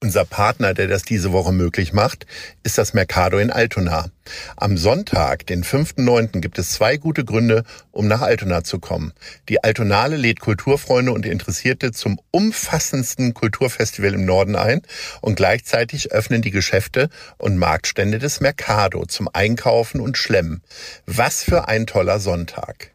Unser 0.00 0.24
Partner, 0.24 0.74
der 0.74 0.86
das 0.86 1.02
diese 1.02 1.32
Woche 1.32 1.50
möglich 1.50 1.92
macht, 1.92 2.24
ist 2.62 2.78
das 2.78 2.94
Mercado 2.94 3.38
in 3.38 3.50
Altona. 3.50 4.10
Am 4.56 4.76
Sonntag, 4.76 5.44
den 5.48 5.64
5.9., 5.64 6.40
gibt 6.40 6.56
es 6.60 6.70
zwei 6.70 6.98
gute 6.98 7.24
Gründe, 7.24 7.64
um 7.90 8.06
nach 8.06 8.20
Altona 8.20 8.62
zu 8.62 8.78
kommen. 8.78 9.12
Die 9.48 9.64
Altonale 9.64 10.16
lädt 10.16 10.38
Kulturfreunde 10.38 11.10
und 11.10 11.26
Interessierte 11.26 11.90
zum 11.90 12.20
umfassendsten 12.30 13.34
Kulturfestival 13.34 14.14
im 14.14 14.24
Norden 14.24 14.54
ein 14.54 14.82
und 15.20 15.34
gleichzeitig 15.34 16.12
öffnen 16.12 16.42
die 16.42 16.52
Geschäfte 16.52 17.08
und 17.36 17.56
Marktstände 17.56 18.20
des 18.20 18.40
Mercado 18.40 19.04
zum 19.04 19.28
Einkaufen 19.32 20.00
und 20.00 20.16
Schlemmen. 20.16 20.62
Was 21.06 21.42
für 21.42 21.66
ein 21.66 21.88
toller 21.88 22.20
Sonntag. 22.20 22.92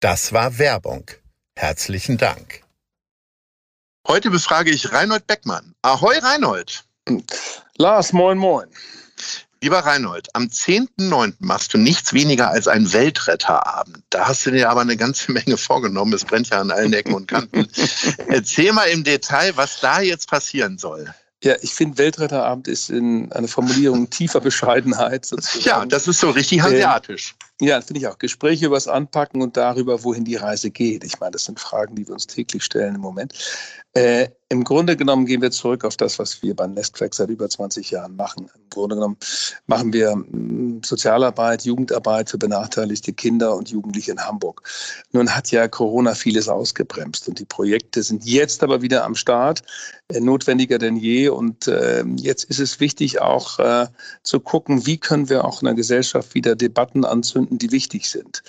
Das 0.00 0.32
war 0.32 0.58
Werbung. 0.58 1.08
Herzlichen 1.56 2.18
Dank. 2.18 2.63
Heute 4.06 4.30
befrage 4.30 4.70
ich 4.70 4.92
Reinhold 4.92 5.26
Beckmann. 5.26 5.74
Ahoi, 5.80 6.18
Reinhold. 6.18 6.84
Lars, 7.78 8.12
moin, 8.12 8.36
moin. 8.36 8.66
Lieber 9.62 9.78
Reinhold, 9.78 10.28
am 10.34 10.44
10.9. 10.44 11.32
machst 11.38 11.72
du 11.72 11.78
nichts 11.78 12.12
weniger 12.12 12.50
als 12.50 12.68
einen 12.68 12.92
Weltretterabend. 12.92 14.04
Da 14.10 14.28
hast 14.28 14.44
du 14.44 14.50
dir 14.50 14.68
aber 14.68 14.82
eine 14.82 14.98
ganze 14.98 15.32
Menge 15.32 15.56
vorgenommen. 15.56 16.12
Es 16.12 16.22
brennt 16.22 16.50
ja 16.50 16.60
an 16.60 16.70
allen 16.70 16.92
Ecken 16.92 17.14
und 17.14 17.28
Kanten. 17.28 17.66
Erzähl 18.28 18.74
mal 18.74 18.84
im 18.90 19.04
Detail, 19.04 19.56
was 19.56 19.80
da 19.80 20.02
jetzt 20.02 20.28
passieren 20.28 20.76
soll. 20.76 21.14
Ja, 21.42 21.54
ich 21.62 21.72
finde, 21.72 21.96
Weltretterabend 21.96 22.68
ist 22.68 22.90
in 22.90 23.32
eine 23.32 23.48
Formulierung 23.48 24.10
tiefer 24.10 24.40
Bescheidenheit. 24.40 25.24
Sozusagen. 25.24 25.64
Ja, 25.64 25.86
das 25.86 26.08
ist 26.08 26.20
so 26.20 26.28
richtig 26.28 26.60
hanseatisch. 26.60 27.34
Ja, 27.60 27.80
finde 27.80 28.00
ich 28.00 28.06
auch. 28.08 28.18
Gespräche 28.18 28.66
über 28.66 28.74
das 28.74 28.88
Anpacken 28.88 29.40
und 29.40 29.56
darüber, 29.56 30.02
wohin 30.02 30.24
die 30.24 30.34
Reise 30.34 30.70
geht. 30.70 31.04
Ich 31.04 31.20
meine, 31.20 31.32
das 31.32 31.44
sind 31.44 31.60
Fragen, 31.60 31.94
die 31.94 32.06
wir 32.06 32.14
uns 32.14 32.26
täglich 32.26 32.64
stellen 32.64 32.96
im 32.96 33.00
Moment. 33.00 33.32
Äh, 33.96 34.28
Im 34.48 34.64
Grunde 34.64 34.96
genommen 34.96 35.24
gehen 35.24 35.40
wir 35.40 35.52
zurück 35.52 35.84
auf 35.84 35.96
das, 35.96 36.18
was 36.18 36.42
wir 36.42 36.54
beim 36.54 36.74
Nestflex 36.74 37.16
seit 37.16 37.30
über 37.30 37.48
20 37.48 37.92
Jahren 37.92 38.16
machen. 38.16 38.50
Im 38.54 38.68
Grunde 38.70 38.96
genommen 38.96 39.16
machen 39.66 39.92
wir 39.92 40.16
mm, 40.16 40.82
Sozialarbeit, 40.84 41.64
Jugendarbeit 41.64 42.28
für 42.28 42.38
benachteiligte 42.38 43.12
Kinder 43.12 43.56
und 43.56 43.70
Jugendliche 43.70 44.10
in 44.12 44.20
Hamburg. 44.20 44.62
Nun 45.12 45.34
hat 45.34 45.52
ja 45.52 45.68
Corona 45.68 46.14
vieles 46.14 46.48
ausgebremst 46.48 47.28
und 47.28 47.38
die 47.38 47.44
Projekte 47.44 48.02
sind 48.02 48.24
jetzt 48.24 48.64
aber 48.64 48.82
wieder 48.82 49.04
am 49.04 49.14
Start, 49.14 49.62
äh, 50.08 50.20
notwendiger 50.20 50.78
denn 50.78 50.96
je. 50.96 51.28
Und 51.28 51.68
äh, 51.68 52.04
jetzt 52.16 52.44
ist 52.44 52.58
es 52.58 52.80
wichtig 52.80 53.20
auch 53.20 53.60
äh, 53.60 53.86
zu 54.24 54.40
gucken, 54.40 54.86
wie 54.86 54.98
können 54.98 55.28
wir 55.28 55.44
auch 55.44 55.62
in 55.62 55.66
der 55.66 55.74
Gesellschaft 55.74 56.34
wieder 56.34 56.56
Debatten 56.56 57.04
anzünden, 57.04 57.43
die 57.50 57.72
wichtig 57.72 58.08
sind. 58.08 58.42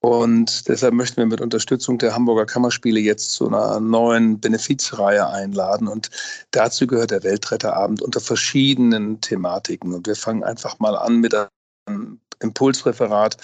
Und 0.00 0.66
deshalb 0.66 0.94
möchten 0.94 1.18
wir 1.18 1.26
mit 1.26 1.42
Unterstützung 1.42 1.98
der 1.98 2.14
Hamburger 2.14 2.46
Kammerspiele 2.46 3.00
jetzt 3.00 3.32
zu 3.32 3.46
einer 3.46 3.80
neuen 3.80 4.40
Benefizreihe 4.40 5.28
einladen. 5.28 5.88
Und 5.88 6.10
dazu 6.52 6.86
gehört 6.86 7.10
der 7.10 7.22
Weltretterabend 7.22 8.00
unter 8.00 8.20
verschiedenen 8.20 9.20
Thematiken. 9.20 9.92
Und 9.92 10.06
wir 10.06 10.16
fangen 10.16 10.42
einfach 10.42 10.78
mal 10.78 10.96
an 10.96 11.18
mit 11.18 11.34
einem 11.34 12.18
Impulsreferat 12.40 13.36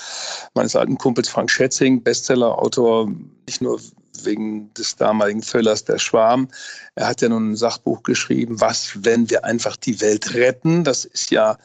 meines 0.54 0.74
alten 0.74 0.96
Kumpels 0.96 1.28
Frank 1.28 1.50
Schätzing, 1.50 2.02
Bestsellerautor, 2.02 3.10
nicht 3.46 3.60
nur 3.60 3.78
wegen 4.22 4.72
des 4.72 4.96
damaligen 4.96 5.42
Thrillers 5.42 5.84
Der 5.84 5.98
Schwarm. 5.98 6.48
Er 6.94 7.08
hat 7.08 7.20
ja 7.20 7.28
nun 7.28 7.52
ein 7.52 7.56
Sachbuch 7.56 8.02
geschrieben, 8.02 8.58
was, 8.62 8.92
wenn 9.04 9.28
wir 9.28 9.44
einfach 9.44 9.76
die 9.76 10.00
Welt 10.00 10.32
retten. 10.32 10.84
Das 10.84 11.04
ist 11.04 11.30
ja 11.30 11.58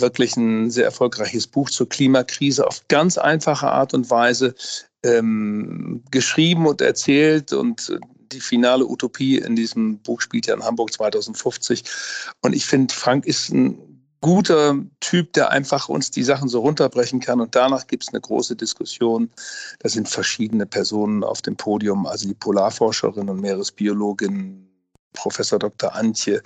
wirklich 0.00 0.36
ein 0.36 0.70
sehr 0.70 0.84
erfolgreiches 0.84 1.46
Buch 1.46 1.70
zur 1.70 1.88
Klimakrise 1.88 2.66
auf 2.66 2.86
ganz 2.88 3.18
einfache 3.18 3.68
Art 3.68 3.94
und 3.94 4.10
Weise 4.10 4.54
ähm, 5.02 6.02
geschrieben 6.10 6.66
und 6.66 6.80
erzählt 6.80 7.52
und 7.52 7.98
die 8.32 8.40
finale 8.40 8.86
Utopie 8.86 9.38
in 9.38 9.56
diesem 9.56 9.98
Buch 9.98 10.20
spielt 10.20 10.46
ja 10.46 10.54
in 10.54 10.64
Hamburg 10.64 10.92
2050. 10.92 11.84
Und 12.42 12.54
ich 12.54 12.64
finde, 12.64 12.94
Frank 12.94 13.26
ist 13.26 13.50
ein 13.50 13.78
guter 14.20 14.76
Typ, 15.00 15.32
der 15.32 15.50
einfach 15.50 15.88
uns 15.88 16.10
die 16.10 16.22
Sachen 16.22 16.48
so 16.48 16.60
runterbrechen 16.60 17.20
kann. 17.20 17.40
Und 17.40 17.54
danach 17.54 17.86
gibt 17.86 18.04
es 18.04 18.10
eine 18.10 18.20
große 18.20 18.54
Diskussion. 18.54 19.30
Da 19.80 19.88
sind 19.88 20.08
verschiedene 20.08 20.66
Personen 20.66 21.24
auf 21.24 21.42
dem 21.42 21.56
Podium, 21.56 22.06
also 22.06 22.28
die 22.28 22.34
Polarforscherin 22.34 23.28
und 23.28 23.40
Meeresbiologin 23.40 24.69
Professor 25.12 25.58
Dr. 25.58 25.94
Antje 25.94 26.42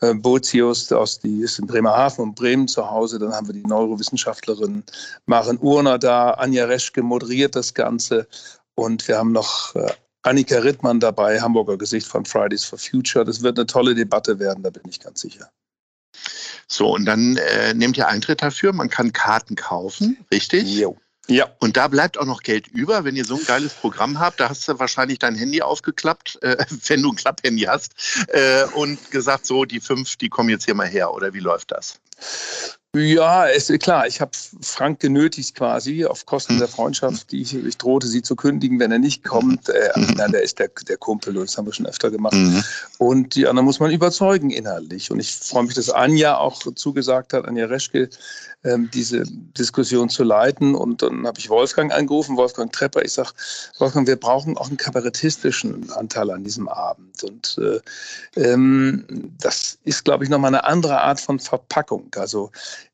äh, 0.00 0.14
Bozius, 0.14 0.90
aus, 0.92 1.18
die 1.18 1.40
ist 1.40 1.58
in 1.58 1.66
Bremerhaven 1.66 2.24
und 2.24 2.34
Bremen 2.34 2.68
zu 2.68 2.88
Hause. 2.88 3.18
Dann 3.18 3.32
haben 3.32 3.46
wir 3.46 3.54
die 3.54 3.66
Neurowissenschaftlerin 3.66 4.82
Maren 5.26 5.58
Urner 5.58 5.98
da. 5.98 6.30
Anja 6.32 6.66
Reschke 6.66 7.02
moderiert 7.02 7.56
das 7.56 7.74
Ganze. 7.74 8.26
Und 8.74 9.06
wir 9.08 9.18
haben 9.18 9.32
noch 9.32 9.74
äh, 9.74 9.92
Annika 10.22 10.58
Rittmann 10.58 11.00
dabei, 11.00 11.40
Hamburger 11.40 11.76
Gesicht 11.76 12.06
von 12.06 12.24
Fridays 12.24 12.64
for 12.64 12.78
Future. 12.78 13.24
Das 13.24 13.42
wird 13.42 13.58
eine 13.58 13.66
tolle 13.66 13.94
Debatte 13.94 14.38
werden, 14.38 14.62
da 14.62 14.70
bin 14.70 14.82
ich 14.88 15.00
ganz 15.00 15.20
sicher. 15.20 15.50
So, 16.66 16.94
und 16.94 17.04
dann 17.04 17.36
äh, 17.36 17.74
nehmt 17.74 17.96
ihr 17.98 18.08
Eintritt 18.08 18.40
dafür. 18.40 18.72
Man 18.72 18.88
kann 18.88 19.12
Karten 19.12 19.54
kaufen, 19.54 20.24
richtig? 20.32 20.64
Jo. 20.64 20.96
Ja. 21.26 21.48
Und 21.58 21.76
da 21.76 21.88
bleibt 21.88 22.18
auch 22.18 22.26
noch 22.26 22.42
Geld 22.42 22.68
über, 22.68 23.04
wenn 23.04 23.16
ihr 23.16 23.24
so 23.24 23.36
ein 23.36 23.44
geiles 23.44 23.72
Programm 23.72 24.18
habt. 24.18 24.40
Da 24.40 24.50
hast 24.50 24.68
du 24.68 24.78
wahrscheinlich 24.78 25.18
dein 25.18 25.34
Handy 25.34 25.62
aufgeklappt, 25.62 26.38
äh, 26.42 26.64
wenn 26.86 27.02
du 27.02 27.12
ein 27.12 27.16
Klapphandy 27.16 27.62
hast, 27.62 27.94
äh, 28.28 28.64
und 28.74 29.10
gesagt, 29.10 29.46
so, 29.46 29.64
die 29.64 29.80
fünf, 29.80 30.16
die 30.16 30.28
kommen 30.28 30.50
jetzt 30.50 30.64
hier 30.64 30.74
mal 30.74 30.86
her. 30.86 31.14
Oder 31.14 31.32
wie 31.32 31.40
läuft 31.40 31.70
das? 31.70 31.98
Ja, 32.94 33.46
ist 33.46 33.76
klar. 33.80 34.06
Ich 34.06 34.20
habe 34.20 34.30
Frank 34.60 35.00
genötigt 35.00 35.56
quasi 35.56 36.04
auf 36.04 36.26
Kosten 36.26 36.58
der 36.58 36.68
Freundschaft. 36.68 37.32
Die 37.32 37.42
ich, 37.42 37.52
ich, 37.54 37.76
drohte 37.76 38.06
sie 38.06 38.22
zu 38.22 38.36
kündigen, 38.36 38.78
wenn 38.78 38.92
er 38.92 39.00
nicht 39.00 39.24
kommt. 39.24 39.68
Äh, 39.68 39.90
nein, 40.16 40.30
der 40.30 40.42
ist 40.42 40.60
der, 40.60 40.70
der 40.88 40.96
Kumpel 40.96 41.36
und 41.36 41.48
das 41.48 41.58
haben 41.58 41.66
wir 41.66 41.72
schon 41.72 41.86
öfter 41.86 42.10
gemacht. 42.10 42.34
Mhm. 42.34 42.62
Und 42.98 43.34
die 43.34 43.48
anderen 43.48 43.64
muss 43.64 43.80
man 43.80 43.90
überzeugen 43.90 44.50
inhaltlich. 44.50 45.10
Und 45.10 45.18
ich 45.18 45.34
freue 45.34 45.64
mich, 45.64 45.74
dass 45.74 45.90
Anja 45.90 46.38
auch 46.38 46.62
zugesagt 46.74 47.32
hat, 47.32 47.46
Anja 47.46 47.66
Reschke, 47.66 48.10
ähm, 48.64 48.90
diese 48.94 49.24
Diskussion 49.26 50.08
zu 50.08 50.22
leiten. 50.24 50.74
Und 50.74 51.02
dann 51.02 51.26
habe 51.26 51.38
ich 51.38 51.50
Wolfgang 51.50 51.92
angerufen, 51.92 52.36
Wolfgang 52.36 52.72
Trepper. 52.72 53.04
Ich 53.04 53.12
sage, 53.12 53.30
Wolfgang, 53.78 54.06
wir 54.06 54.16
brauchen 54.16 54.56
auch 54.56 54.68
einen 54.68 54.76
kabarettistischen 54.76 55.90
Anteil 55.92 56.30
an 56.30 56.44
diesem 56.44 56.68
Abend. 56.68 57.22
Und 57.24 57.58
äh, 57.58 57.80
ähm, 58.40 59.34
das 59.40 59.78
ist, 59.84 60.04
glaube 60.04 60.24
ich, 60.24 60.30
nochmal 60.30 60.54
eine 60.54 60.64
andere 60.64 61.00
Art 61.00 61.20
von 61.20 61.38
Verpackung. 61.38 62.10
Also 62.16 62.50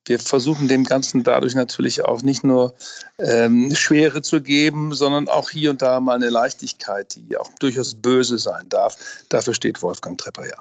wir 0.06 0.18
versuchen 0.18 0.68
dem 0.68 0.84
Ganzen 0.84 1.22
dadurch 1.22 1.54
natürlich 1.54 2.04
auch 2.04 2.22
nicht 2.22 2.42
nur 2.42 2.74
ähm, 3.18 3.74
Schwere 3.74 4.22
zu 4.22 4.40
geben, 4.40 4.94
sondern 4.94 5.28
auch 5.28 5.50
hier 5.50 5.70
und 5.70 5.82
da 5.82 6.00
mal 6.00 6.14
eine 6.14 6.30
Leichtigkeit, 6.30 7.16
die 7.16 7.36
auch 7.36 7.50
durchaus 7.58 7.94
böse 7.94 8.38
sein 8.38 8.68
darf. 8.68 8.96
Dafür 9.28 9.54
steht 9.54 9.82
Wolfgang 9.82 10.18
Trepper 10.18 10.46
ja. 10.46 10.56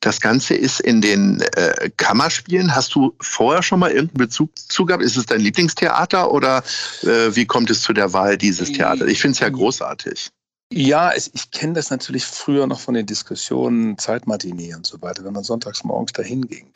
Das 0.00 0.20
Ganze 0.20 0.54
ist 0.54 0.80
in 0.80 1.00
den 1.00 1.40
äh, 1.40 1.90
Kammerspielen. 1.96 2.74
Hast 2.74 2.94
du 2.94 3.14
vorher 3.20 3.62
schon 3.62 3.80
mal 3.80 3.90
irgendeinen 3.90 4.26
Bezug 4.26 4.50
zu 4.58 4.86
gehabt? 4.86 5.02
Ist 5.02 5.16
es 5.16 5.26
dein 5.26 5.40
Lieblingstheater 5.40 6.30
oder 6.30 6.62
äh, 7.02 7.34
wie 7.34 7.44
kommt 7.44 7.70
es 7.70 7.82
zu 7.82 7.92
der 7.92 8.12
Wahl 8.12 8.38
dieses 8.38 8.72
Theaters? 8.72 9.08
Ich 9.08 9.20
finde 9.20 9.34
es 9.34 9.40
ja 9.40 9.48
großartig. 9.48 10.30
Ja, 10.74 11.12
ich 11.14 11.50
kenne 11.50 11.74
das 11.74 11.90
natürlich 11.90 12.24
früher 12.24 12.66
noch 12.66 12.80
von 12.80 12.94
den 12.94 13.04
Diskussionen, 13.04 13.98
Zeitmatinee 13.98 14.74
und 14.74 14.86
so 14.86 15.00
weiter, 15.02 15.22
wenn 15.22 15.34
man 15.34 15.44
sonntags 15.44 15.84
morgens 15.84 16.12
dahin 16.12 16.48
ging. 16.48 16.72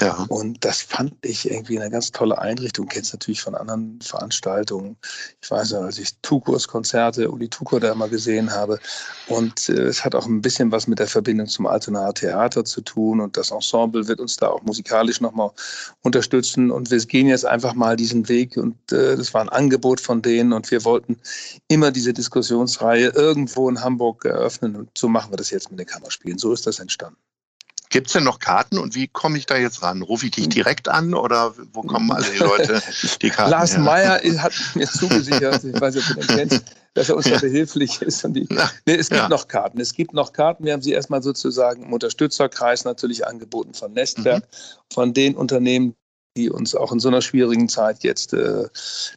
Ja. 0.00 0.24
Und 0.28 0.64
das 0.64 0.82
fand 0.82 1.14
ich 1.22 1.50
irgendwie 1.50 1.80
eine 1.80 1.90
ganz 1.90 2.12
tolle 2.12 2.38
Einrichtung. 2.38 2.86
Kennst 2.86 3.12
natürlich 3.12 3.40
von 3.40 3.56
anderen 3.56 3.98
Veranstaltungen. 4.00 4.96
Ich 5.42 5.50
weiß 5.50 5.72
noch, 5.72 5.82
als 5.82 5.98
ich 5.98 6.16
Tukurs 6.22 6.68
Konzerte, 6.68 7.28
Uli 7.28 7.48
Tukur 7.48 7.80
da 7.80 7.92
immer 7.92 8.08
gesehen 8.08 8.52
habe. 8.52 8.78
Und 9.26 9.68
äh, 9.68 9.82
es 9.82 10.04
hat 10.04 10.14
auch 10.14 10.26
ein 10.26 10.40
bisschen 10.40 10.70
was 10.70 10.86
mit 10.86 11.00
der 11.00 11.08
Verbindung 11.08 11.48
zum 11.48 11.66
Altonaer 11.66 12.14
Theater 12.14 12.64
zu 12.64 12.82
tun. 12.82 13.20
Und 13.20 13.36
das 13.36 13.50
Ensemble 13.50 14.06
wird 14.06 14.20
uns 14.20 14.36
da 14.36 14.48
auch 14.48 14.62
musikalisch 14.62 15.20
nochmal 15.20 15.50
unterstützen. 16.02 16.70
Und 16.70 16.90
wir 16.92 16.98
gehen 17.00 17.26
jetzt 17.26 17.46
einfach 17.46 17.74
mal 17.74 17.96
diesen 17.96 18.28
Weg. 18.28 18.56
Und 18.56 18.76
äh, 18.92 19.16
das 19.16 19.34
war 19.34 19.40
ein 19.40 19.48
Angebot 19.48 20.00
von 20.00 20.22
denen. 20.22 20.52
Und 20.52 20.70
wir 20.70 20.84
wollten 20.84 21.18
immer 21.66 21.90
diese 21.90 22.12
Diskussionsreihe 22.12 23.08
irgendwo 23.24 23.68
in 23.68 23.80
Hamburg 23.80 24.24
eröffnen. 24.24 24.76
Und 24.76 24.90
so 24.96 25.08
machen 25.08 25.32
wir 25.32 25.36
das 25.36 25.50
jetzt 25.50 25.70
mit 25.70 25.80
den 25.80 25.86
Kammerspielen. 25.86 26.38
So 26.38 26.52
ist 26.52 26.66
das 26.66 26.78
entstanden. 26.78 27.18
Gibt 27.90 28.08
es 28.08 28.14
denn 28.14 28.24
noch 28.24 28.40
Karten 28.40 28.78
und 28.78 28.96
wie 28.96 29.06
komme 29.06 29.38
ich 29.38 29.46
da 29.46 29.56
jetzt 29.56 29.82
ran? 29.82 30.02
Rufe 30.02 30.26
ich 30.26 30.32
dich 30.32 30.48
direkt 30.48 30.88
an 30.88 31.14
oder 31.14 31.54
wo 31.72 31.82
kommen 31.82 32.10
alle 32.10 32.28
die 32.28 32.38
Leute 32.38 32.82
die 33.22 33.30
Karten 33.30 33.52
Lars 33.52 33.74
her? 33.74 33.80
Meyer 33.80 34.20
hat 34.42 34.52
mir 34.74 34.88
zugesichert, 34.88 35.62
ich 35.62 35.80
weiß 35.80 35.94
nicht, 35.94 36.10
ob 36.10 36.16
du 36.16 36.26
den 36.26 36.36
kennst, 36.36 36.64
dass 36.94 37.08
er 37.08 37.16
uns 37.16 37.26
ja. 37.26 37.34
da 37.34 37.40
behilflich 37.40 38.02
ist. 38.02 38.24
Und 38.24 38.34
die, 38.34 38.48
nee, 38.86 38.96
es 38.96 39.10
gibt 39.10 39.20
ja. 39.20 39.28
noch 39.28 39.46
Karten. 39.46 39.80
Es 39.80 39.94
gibt 39.94 40.12
noch 40.12 40.32
Karten. 40.32 40.64
Wir 40.64 40.72
haben 40.72 40.82
sie 40.82 40.90
erstmal 40.90 41.22
sozusagen 41.22 41.84
im 41.84 41.92
Unterstützerkreis 41.92 42.84
natürlich 42.84 43.28
angeboten 43.28 43.74
von 43.74 43.92
Nestwerk, 43.92 44.42
mhm. 44.42 44.92
von 44.92 45.14
den 45.14 45.36
Unternehmen, 45.36 45.94
die 46.36 46.50
uns 46.50 46.74
auch 46.74 46.92
in 46.92 46.98
so 46.98 47.08
einer 47.08 47.22
schwierigen 47.22 47.68
Zeit 47.68 48.02
jetzt 48.02 48.32
äh, 48.32 48.64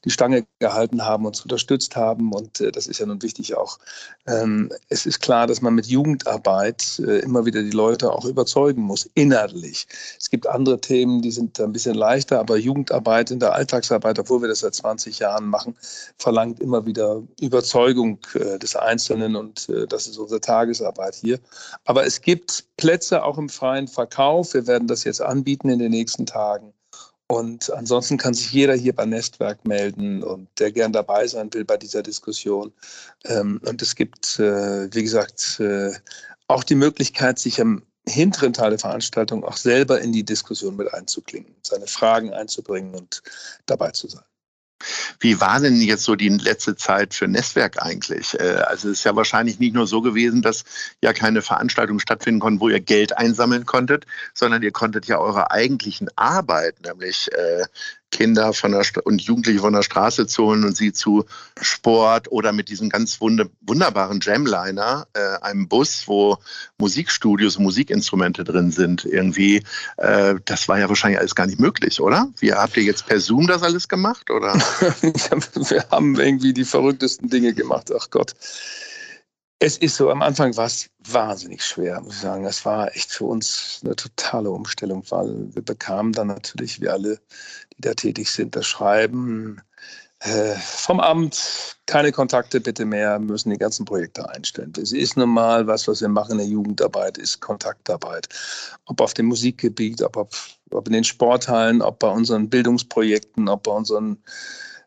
die 0.05 0.11
Stange 0.11 0.45
gehalten 0.59 1.03
haben, 1.03 1.25
uns 1.25 1.41
unterstützt 1.41 1.95
haben. 1.95 2.31
Und 2.31 2.61
äh, 2.61 2.71
das 2.71 2.87
ist 2.87 2.99
ja 2.99 3.05
nun 3.05 3.21
wichtig 3.23 3.55
auch. 3.57 3.79
Ähm, 4.27 4.71
es 4.89 5.05
ist 5.05 5.19
klar, 5.19 5.47
dass 5.47 5.61
man 5.61 5.73
mit 5.73 5.87
Jugendarbeit 5.87 6.99
äh, 6.99 7.19
immer 7.19 7.45
wieder 7.45 7.63
die 7.63 7.71
Leute 7.71 8.11
auch 8.11 8.25
überzeugen 8.25 8.83
muss, 8.83 9.09
inhaltlich. 9.15 9.87
Es 10.19 10.29
gibt 10.29 10.47
andere 10.47 10.79
Themen, 10.79 11.21
die 11.21 11.31
sind 11.31 11.59
ein 11.59 11.71
bisschen 11.71 11.95
leichter, 11.95 12.39
aber 12.39 12.57
Jugendarbeit 12.57 13.31
in 13.31 13.39
der 13.39 13.53
Alltagsarbeit, 13.53 14.19
obwohl 14.19 14.41
wir 14.41 14.49
das 14.49 14.59
seit 14.59 14.75
20 14.75 15.19
Jahren 15.19 15.47
machen, 15.47 15.75
verlangt 16.17 16.59
immer 16.59 16.85
wieder 16.85 17.23
Überzeugung 17.41 18.19
äh, 18.35 18.59
des 18.59 18.75
Einzelnen 18.75 19.35
und 19.35 19.69
äh, 19.69 19.87
das 19.87 20.05
ist 20.05 20.17
unsere 20.17 20.41
Tagesarbeit 20.41 21.15
hier. 21.15 21.39
Aber 21.85 22.05
es 22.05 22.21
gibt 22.21 22.65
Plätze 22.77 23.23
auch 23.23 23.39
im 23.39 23.49
freien 23.49 23.87
Verkauf. 23.87 24.53
Wir 24.53 24.67
werden 24.67 24.87
das 24.87 25.03
jetzt 25.03 25.21
anbieten 25.21 25.69
in 25.69 25.79
den 25.79 25.91
nächsten 25.91 26.27
Tagen. 26.27 26.73
Und 27.27 27.71
ansonsten 27.73 28.17
kann 28.17 28.33
sich 28.33 28.51
jeder 28.53 28.73
hier 28.73 28.95
beim 28.95 29.09
Nestwerk 29.09 29.65
melden 29.67 30.23
und 30.23 30.47
der 30.59 30.71
gern 30.71 30.93
dabei 30.93 31.27
sein 31.27 31.53
will 31.53 31.65
bei 31.65 31.75
dieser 31.75 32.01
Diskussion. 32.01 32.71
Ähm, 33.25 33.59
und 33.65 33.81
es 33.81 33.95
gibt, 33.95 34.39
äh, 34.39 34.93
wie 34.93 35.03
gesagt, 35.03 35.59
äh, 35.59 35.91
auch 36.47 36.63
die 36.63 36.75
Möglichkeit, 36.75 37.37
sich 37.37 37.59
am 37.59 37.83
hinteren 38.07 38.53
Teil 38.53 38.69
der 38.69 38.79
Veranstaltung 38.79 39.43
auch 39.43 39.57
selber 39.57 39.99
in 39.99 40.13
die 40.13 40.23
Diskussion 40.23 40.77
mit 40.77 40.93
einzuklingen, 40.93 41.53
seine 41.61 41.87
Fragen 41.87 42.33
einzubringen 42.33 42.95
und 42.95 43.21
dabei 43.65 43.91
zu 43.91 44.07
sein. 44.07 44.23
Wie 45.19 45.41
war 45.41 45.59
denn 45.59 45.81
jetzt 45.81 46.03
so 46.03 46.15
die 46.15 46.29
letzte 46.29 46.75
Zeit 46.75 47.13
für 47.13 47.27
Netzwerk 47.27 47.81
eigentlich? 47.81 48.39
Äh, 48.39 48.63
also 48.67 48.89
es 48.89 48.99
ist 48.99 49.03
ja 49.03 49.15
wahrscheinlich 49.15 49.59
nicht 49.59 49.73
nur 49.73 49.87
so 49.87 50.01
gewesen, 50.01 50.41
dass 50.41 50.63
ja 51.01 51.13
keine 51.13 51.41
Veranstaltungen 51.41 51.99
stattfinden 51.99 52.39
konnten, 52.39 52.59
wo 52.59 52.69
ihr 52.69 52.79
Geld 52.79 53.17
einsammeln 53.17 53.65
konntet, 53.65 54.05
sondern 54.33 54.61
ihr 54.61 54.71
konntet 54.71 55.05
ja 55.07 55.17
eure 55.17 55.51
eigentlichen 55.51 56.09
Arbeit, 56.15 56.81
nämlich 56.85 57.31
äh, 57.33 57.65
Kinder 58.11 58.53
von 58.53 58.71
der 58.71 58.85
und 59.03 59.21
Jugendliche 59.21 59.59
von 59.59 59.73
der 59.73 59.83
Straße 59.83 60.27
zu 60.27 60.45
holen 60.45 60.63
und 60.63 60.77
sie 60.77 60.93
zu 60.93 61.25
Sport 61.61 62.31
oder 62.31 62.53
mit 62.53 62.69
diesem 62.69 62.89
ganz 62.89 63.19
wunderbaren 63.19 64.19
Jamliner, 64.21 65.07
äh, 65.13 65.43
einem 65.43 65.67
Bus, 65.67 66.03
wo 66.07 66.37
Musikstudios 66.77 67.57
und 67.57 67.63
Musikinstrumente 67.63 68.43
drin 68.43 68.71
sind, 68.71 69.05
irgendwie, 69.05 69.63
äh, 69.97 70.35
das 70.45 70.67
war 70.67 70.79
ja 70.79 70.87
wahrscheinlich 70.89 71.19
alles 71.19 71.35
gar 71.35 71.47
nicht 71.47 71.59
möglich, 71.59 71.99
oder? 71.99 72.29
Wie 72.39 72.53
habt 72.53 72.77
ihr 72.77 72.83
jetzt 72.83 73.05
per 73.07 73.19
Zoom 73.19 73.47
das 73.47 73.63
alles 73.63 73.87
gemacht, 73.87 74.29
oder? 74.29 74.53
Wir 75.69 75.85
haben 75.91 76.17
irgendwie 76.17 76.53
die 76.53 76.65
verrücktesten 76.65 77.29
Dinge 77.29 77.53
gemacht, 77.53 77.91
ach 77.95 78.09
Gott. 78.09 78.33
Es 79.59 79.77
ist 79.77 79.95
so, 79.95 80.11
am 80.11 80.21
Anfang 80.21 80.55
war 80.55 80.67
es 80.67 80.89
wahnsinnig 80.99 81.63
schwer, 81.65 81.99
muss 82.01 82.15
ich 82.15 82.21
sagen. 82.21 82.45
Es 82.45 82.63
war 82.63 82.95
echt 82.95 83.11
für 83.11 83.25
uns 83.25 83.81
eine 83.83 83.95
totale 83.95 84.51
Umstellung, 84.51 85.03
weil 85.09 85.53
wir 85.55 85.63
bekamen 85.63 86.13
dann 86.13 86.27
natürlich, 86.27 86.79
wie 86.79 86.89
alle, 86.89 87.19
die 87.75 87.81
da 87.81 87.95
tätig 87.95 88.29
sind, 88.29 88.55
das 88.55 88.67
Schreiben 88.67 89.59
äh, 90.19 90.55
vom 90.55 90.99
Amt, 90.99 91.75
keine 91.87 92.11
Kontakte 92.11 92.61
bitte 92.61 92.85
mehr, 92.85 93.17
müssen 93.17 93.49
die 93.49 93.57
ganzen 93.57 93.85
Projekte 93.85 94.29
einstellen. 94.29 94.73
Es 94.79 94.91
ist 94.91 95.17
normal, 95.17 95.65
was, 95.65 95.87
was 95.87 96.01
wir 96.01 96.09
machen 96.09 96.33
in 96.33 96.37
der 96.39 96.47
Jugendarbeit, 96.47 97.17
ist 97.17 97.39
Kontaktarbeit. 97.39 98.29
Ob 98.85 99.01
auf 99.01 99.15
dem 99.15 99.25
Musikgebiet, 99.27 100.03
ob, 100.03 100.17
ob, 100.17 100.35
ob 100.71 100.87
in 100.87 100.93
den 100.93 101.03
Sporthallen, 101.03 101.81
ob 101.81 101.97
bei 101.97 102.09
unseren 102.09 102.49
Bildungsprojekten, 102.49 103.49
ob 103.49 103.63
bei 103.63 103.71
unseren 103.71 104.17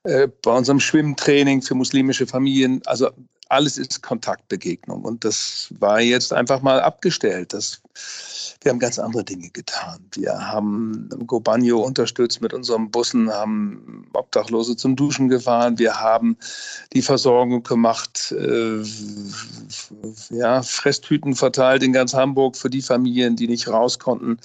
äh, 0.04 0.28
bei 0.42 0.52
unserem 0.52 0.80
Schwimmtraining 0.80 1.60
für 1.60 1.74
muslimische 1.74 2.26
Familien. 2.26 2.80
Also 2.86 3.10
alles 3.50 3.78
ist 3.78 4.02
Kontaktbegegnung. 4.02 5.02
Und 5.02 5.24
das 5.24 5.74
war 5.78 6.00
jetzt 6.00 6.32
einfach 6.32 6.62
mal 6.62 6.80
abgestellt. 6.80 7.52
Das, 7.52 7.82
wir 8.62 8.70
haben 8.70 8.78
ganz 8.78 8.98
andere 8.98 9.24
Dinge 9.24 9.50
getan. 9.50 9.98
Wir 10.12 10.32
haben 10.32 11.08
Gobanio 11.26 11.80
unterstützt 11.80 12.40
mit 12.40 12.54
unseren 12.54 12.90
Bussen, 12.90 13.30
haben 13.30 14.06
Obdachlose 14.12 14.76
zum 14.76 14.94
Duschen 14.94 15.28
gefahren. 15.28 15.78
Wir 15.78 16.00
haben 16.00 16.36
die 16.92 17.02
Versorgung 17.02 17.64
gemacht, 17.64 18.32
äh, 18.32 18.82
ja, 20.30 20.62
Fresstüten 20.62 21.34
verteilt 21.34 21.82
in 21.82 21.92
ganz 21.92 22.14
Hamburg 22.14 22.56
für 22.56 22.70
die 22.70 22.82
Familien, 22.82 23.34
die 23.34 23.48
nicht 23.48 23.66
raus 23.66 23.98
konnten. 23.98 24.38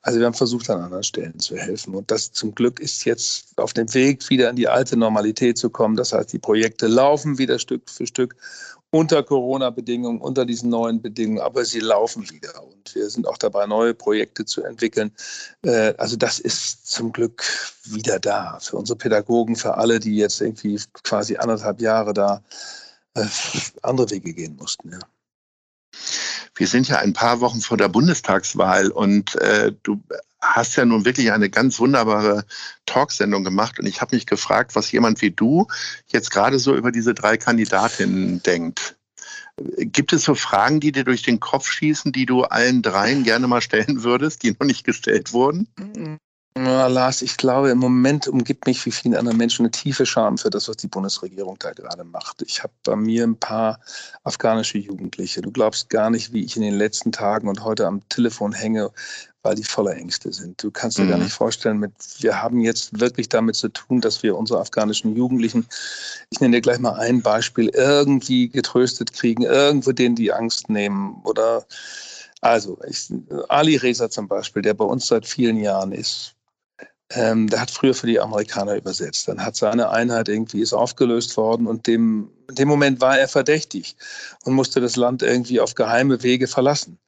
Also 0.00 0.18
wir 0.18 0.26
haben 0.26 0.34
versucht, 0.34 0.70
an 0.70 0.80
anderen 0.80 1.02
Stellen 1.02 1.38
zu 1.40 1.56
helfen. 1.56 1.94
Und 1.94 2.10
das 2.10 2.32
zum 2.32 2.54
Glück 2.54 2.80
ist 2.80 3.04
jetzt 3.04 3.58
auf 3.58 3.74
dem 3.74 3.92
Weg, 3.92 4.30
wieder 4.30 4.48
in 4.48 4.56
die 4.56 4.68
alte 4.68 4.96
Normalität 4.96 5.58
zu 5.58 5.68
kommen. 5.68 5.96
Das 5.96 6.12
heißt, 6.12 6.32
die 6.32 6.38
Projekte 6.38 6.86
laufen 6.86 7.36
wieder 7.36 7.58
Stück 7.58 7.90
für 7.90 8.06
Stück 8.06 8.34
unter 8.90 9.22
Corona-Bedingungen, 9.22 10.20
unter 10.20 10.44
diesen 10.46 10.70
neuen 10.70 11.02
Bedingungen, 11.02 11.40
aber 11.40 11.64
sie 11.64 11.80
laufen 11.80 12.28
wieder. 12.30 12.62
Und 12.64 12.94
wir 12.94 13.10
sind 13.10 13.26
auch 13.26 13.36
dabei, 13.36 13.66
neue 13.66 13.94
Projekte 13.94 14.44
zu 14.44 14.62
entwickeln. 14.62 15.12
Äh, 15.62 15.94
also 15.98 16.16
das 16.16 16.38
ist 16.38 16.90
zum 16.90 17.12
Glück 17.12 17.42
wieder 17.84 18.18
da. 18.18 18.58
Für 18.60 18.76
unsere 18.76 18.96
Pädagogen, 18.96 19.56
für 19.56 19.74
alle, 19.76 19.98
die 20.00 20.16
jetzt 20.16 20.40
irgendwie 20.40 20.80
quasi 21.02 21.36
anderthalb 21.36 21.80
Jahre 21.80 22.14
da 22.14 22.42
äh, 23.14 23.26
andere 23.82 24.10
Wege 24.10 24.32
gehen 24.32 24.56
mussten. 24.56 24.92
Ja. 24.92 24.98
Wir 26.56 26.66
sind 26.66 26.88
ja 26.88 26.98
ein 26.98 27.12
paar 27.12 27.40
Wochen 27.40 27.60
vor 27.60 27.76
der 27.76 27.88
Bundestagswahl 27.88 28.90
und 28.90 29.36
äh, 29.36 29.72
du 29.82 30.02
hast 30.40 30.76
ja 30.76 30.84
nun 30.84 31.04
wirklich 31.04 31.32
eine 31.32 31.50
ganz 31.50 31.78
wunderbare 31.78 32.44
Talksendung 32.86 33.44
gemacht 33.44 33.78
und 33.78 33.86
ich 33.86 34.00
habe 34.00 34.16
mich 34.16 34.26
gefragt, 34.26 34.74
was 34.74 34.90
jemand 34.90 35.20
wie 35.20 35.30
du 35.30 35.66
jetzt 36.08 36.30
gerade 36.30 36.58
so 36.58 36.74
über 36.74 36.92
diese 36.92 37.14
drei 37.14 37.36
Kandidatinnen 37.36 38.42
denkt. 38.42 38.96
Gibt 39.78 40.12
es 40.12 40.24
so 40.24 40.34
Fragen, 40.34 40.80
die 40.80 40.92
dir 40.92 41.04
durch 41.04 41.22
den 41.22 41.40
Kopf 41.40 41.70
schießen, 41.70 42.12
die 42.12 42.26
du 42.26 42.42
allen 42.44 42.82
dreien 42.82 43.24
gerne 43.24 43.46
mal 43.46 43.62
stellen 43.62 44.02
würdest, 44.02 44.42
die 44.42 44.52
noch 44.58 44.66
nicht 44.66 44.84
gestellt 44.84 45.32
wurden? 45.32 45.68
Ja, 46.56 46.86
Lars, 46.86 47.20
ich 47.20 47.36
glaube, 47.36 47.68
im 47.68 47.76
Moment 47.76 48.28
umgibt 48.28 48.66
mich 48.66 48.86
wie 48.86 48.90
viele 48.90 49.18
andere 49.18 49.34
Menschen 49.34 49.66
eine 49.66 49.70
tiefe 49.70 50.06
Scham 50.06 50.38
für 50.38 50.48
das, 50.48 50.68
was 50.68 50.78
die 50.78 50.86
Bundesregierung 50.86 51.58
da 51.58 51.72
gerade 51.72 52.02
macht. 52.02 52.40
Ich 52.40 52.62
habe 52.62 52.72
bei 52.82 52.96
mir 52.96 53.24
ein 53.24 53.36
paar 53.36 53.78
afghanische 54.24 54.78
Jugendliche. 54.78 55.42
Du 55.42 55.50
glaubst 55.50 55.90
gar 55.90 56.08
nicht, 56.08 56.32
wie 56.32 56.42
ich 56.42 56.56
in 56.56 56.62
den 56.62 56.78
letzten 56.78 57.12
Tagen 57.12 57.48
und 57.48 57.62
heute 57.62 57.86
am 57.86 58.08
Telefon 58.08 58.52
hänge, 58.52 58.90
weil 59.42 59.54
die 59.54 59.64
voller 59.64 59.96
Ängste 59.96 60.32
sind. 60.32 60.62
Du 60.62 60.70
kannst 60.70 60.96
dir 60.96 61.04
mhm. 61.04 61.10
gar 61.10 61.18
nicht 61.18 61.34
vorstellen, 61.34 61.78
mit, 61.78 61.92
wir 62.20 62.40
haben 62.42 62.60
jetzt 62.60 62.98
wirklich 62.98 63.28
damit 63.28 63.56
zu 63.56 63.68
tun, 63.68 64.00
dass 64.00 64.22
wir 64.22 64.34
unsere 64.34 64.60
afghanischen 64.60 65.14
Jugendlichen, 65.14 65.66
ich 66.30 66.40
nenne 66.40 66.56
dir 66.56 66.62
gleich 66.62 66.78
mal 66.78 66.94
ein 66.94 67.20
Beispiel, 67.20 67.68
irgendwie 67.68 68.48
getröstet 68.48 69.12
kriegen, 69.12 69.42
irgendwo 69.42 69.92
denen 69.92 70.16
die 70.16 70.32
Angst 70.32 70.70
nehmen 70.70 71.20
oder 71.24 71.66
also, 72.40 72.78
ich, 72.88 73.12
Ali 73.48 73.76
Reza 73.76 74.08
zum 74.08 74.28
Beispiel, 74.28 74.62
der 74.62 74.74
bei 74.74 74.84
uns 74.84 75.06
seit 75.06 75.26
vielen 75.26 75.56
Jahren 75.56 75.90
ist, 75.90 76.35
ähm, 77.10 77.48
der 77.48 77.60
hat 77.60 77.70
früher 77.70 77.94
für 77.94 78.06
die 78.06 78.20
Amerikaner 78.20 78.76
übersetzt. 78.76 79.28
Dann 79.28 79.44
hat 79.44 79.56
seine 79.56 79.90
Einheit 79.90 80.28
irgendwie 80.28 80.60
ist 80.60 80.72
aufgelöst 80.72 81.36
worden 81.36 81.66
und 81.66 81.86
dem, 81.86 82.30
in 82.48 82.54
dem 82.56 82.68
Moment 82.68 83.00
war 83.00 83.18
er 83.18 83.28
verdächtig 83.28 83.96
und 84.44 84.54
musste 84.54 84.80
das 84.80 84.96
Land 84.96 85.22
irgendwie 85.22 85.60
auf 85.60 85.74
geheime 85.74 86.22
Wege 86.22 86.48
verlassen 86.48 86.98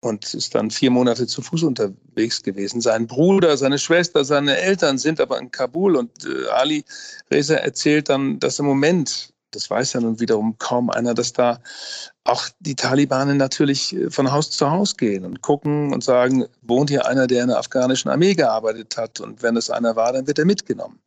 und 0.00 0.34
ist 0.34 0.54
dann 0.54 0.70
vier 0.70 0.90
Monate 0.90 1.26
zu 1.26 1.42
Fuß 1.42 1.62
unterwegs 1.62 2.42
gewesen. 2.42 2.80
Sein 2.80 3.06
Bruder, 3.06 3.56
seine 3.56 3.78
Schwester, 3.78 4.24
seine 4.24 4.56
Eltern 4.56 4.98
sind 4.98 5.20
aber 5.20 5.38
in 5.38 5.50
Kabul 5.50 5.96
und 5.96 6.24
äh, 6.24 6.48
Ali 6.48 6.84
Reza 7.30 7.54
erzählt 7.54 8.08
dann, 8.08 8.38
dass 8.40 8.58
im 8.58 8.66
Moment 8.66 9.31
das 9.52 9.70
weiß 9.70 9.92
ja 9.94 10.00
nun 10.00 10.20
wiederum 10.20 10.56
kaum 10.58 10.90
einer, 10.90 11.14
dass 11.14 11.32
da 11.32 11.60
auch 12.24 12.48
die 12.60 12.74
Talibanen 12.74 13.36
natürlich 13.36 13.94
äh, 13.94 14.10
von 14.10 14.32
Haus 14.32 14.50
zu 14.50 14.70
Haus 14.70 14.96
gehen 14.96 15.24
und 15.24 15.42
gucken 15.42 15.92
und 15.92 16.02
sagen, 16.02 16.46
wohnt 16.62 16.90
hier 16.90 17.06
einer, 17.06 17.26
der 17.26 17.42
in 17.42 17.48
der 17.48 17.58
afghanischen 17.58 18.10
Armee 18.10 18.34
gearbeitet 18.34 18.96
hat 18.96 19.20
und 19.20 19.42
wenn 19.42 19.56
es 19.56 19.70
einer 19.70 19.96
war, 19.96 20.12
dann 20.12 20.26
wird 20.26 20.38
er 20.38 20.44
mitgenommen. 20.44 20.98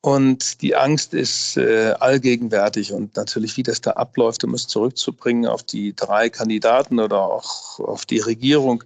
Und 0.00 0.62
die 0.62 0.76
Angst 0.76 1.12
ist 1.12 1.56
äh, 1.56 1.92
allgegenwärtig 1.98 2.92
und 2.92 3.16
natürlich, 3.16 3.56
wie 3.56 3.64
das 3.64 3.80
da 3.80 3.92
abläuft, 3.92 4.44
um 4.44 4.54
es 4.54 4.68
zurückzubringen 4.68 5.46
auf 5.46 5.64
die 5.64 5.94
drei 5.94 6.30
Kandidaten 6.30 7.00
oder 7.00 7.20
auch 7.20 7.80
auf 7.80 8.06
die 8.06 8.20
Regierung, 8.20 8.84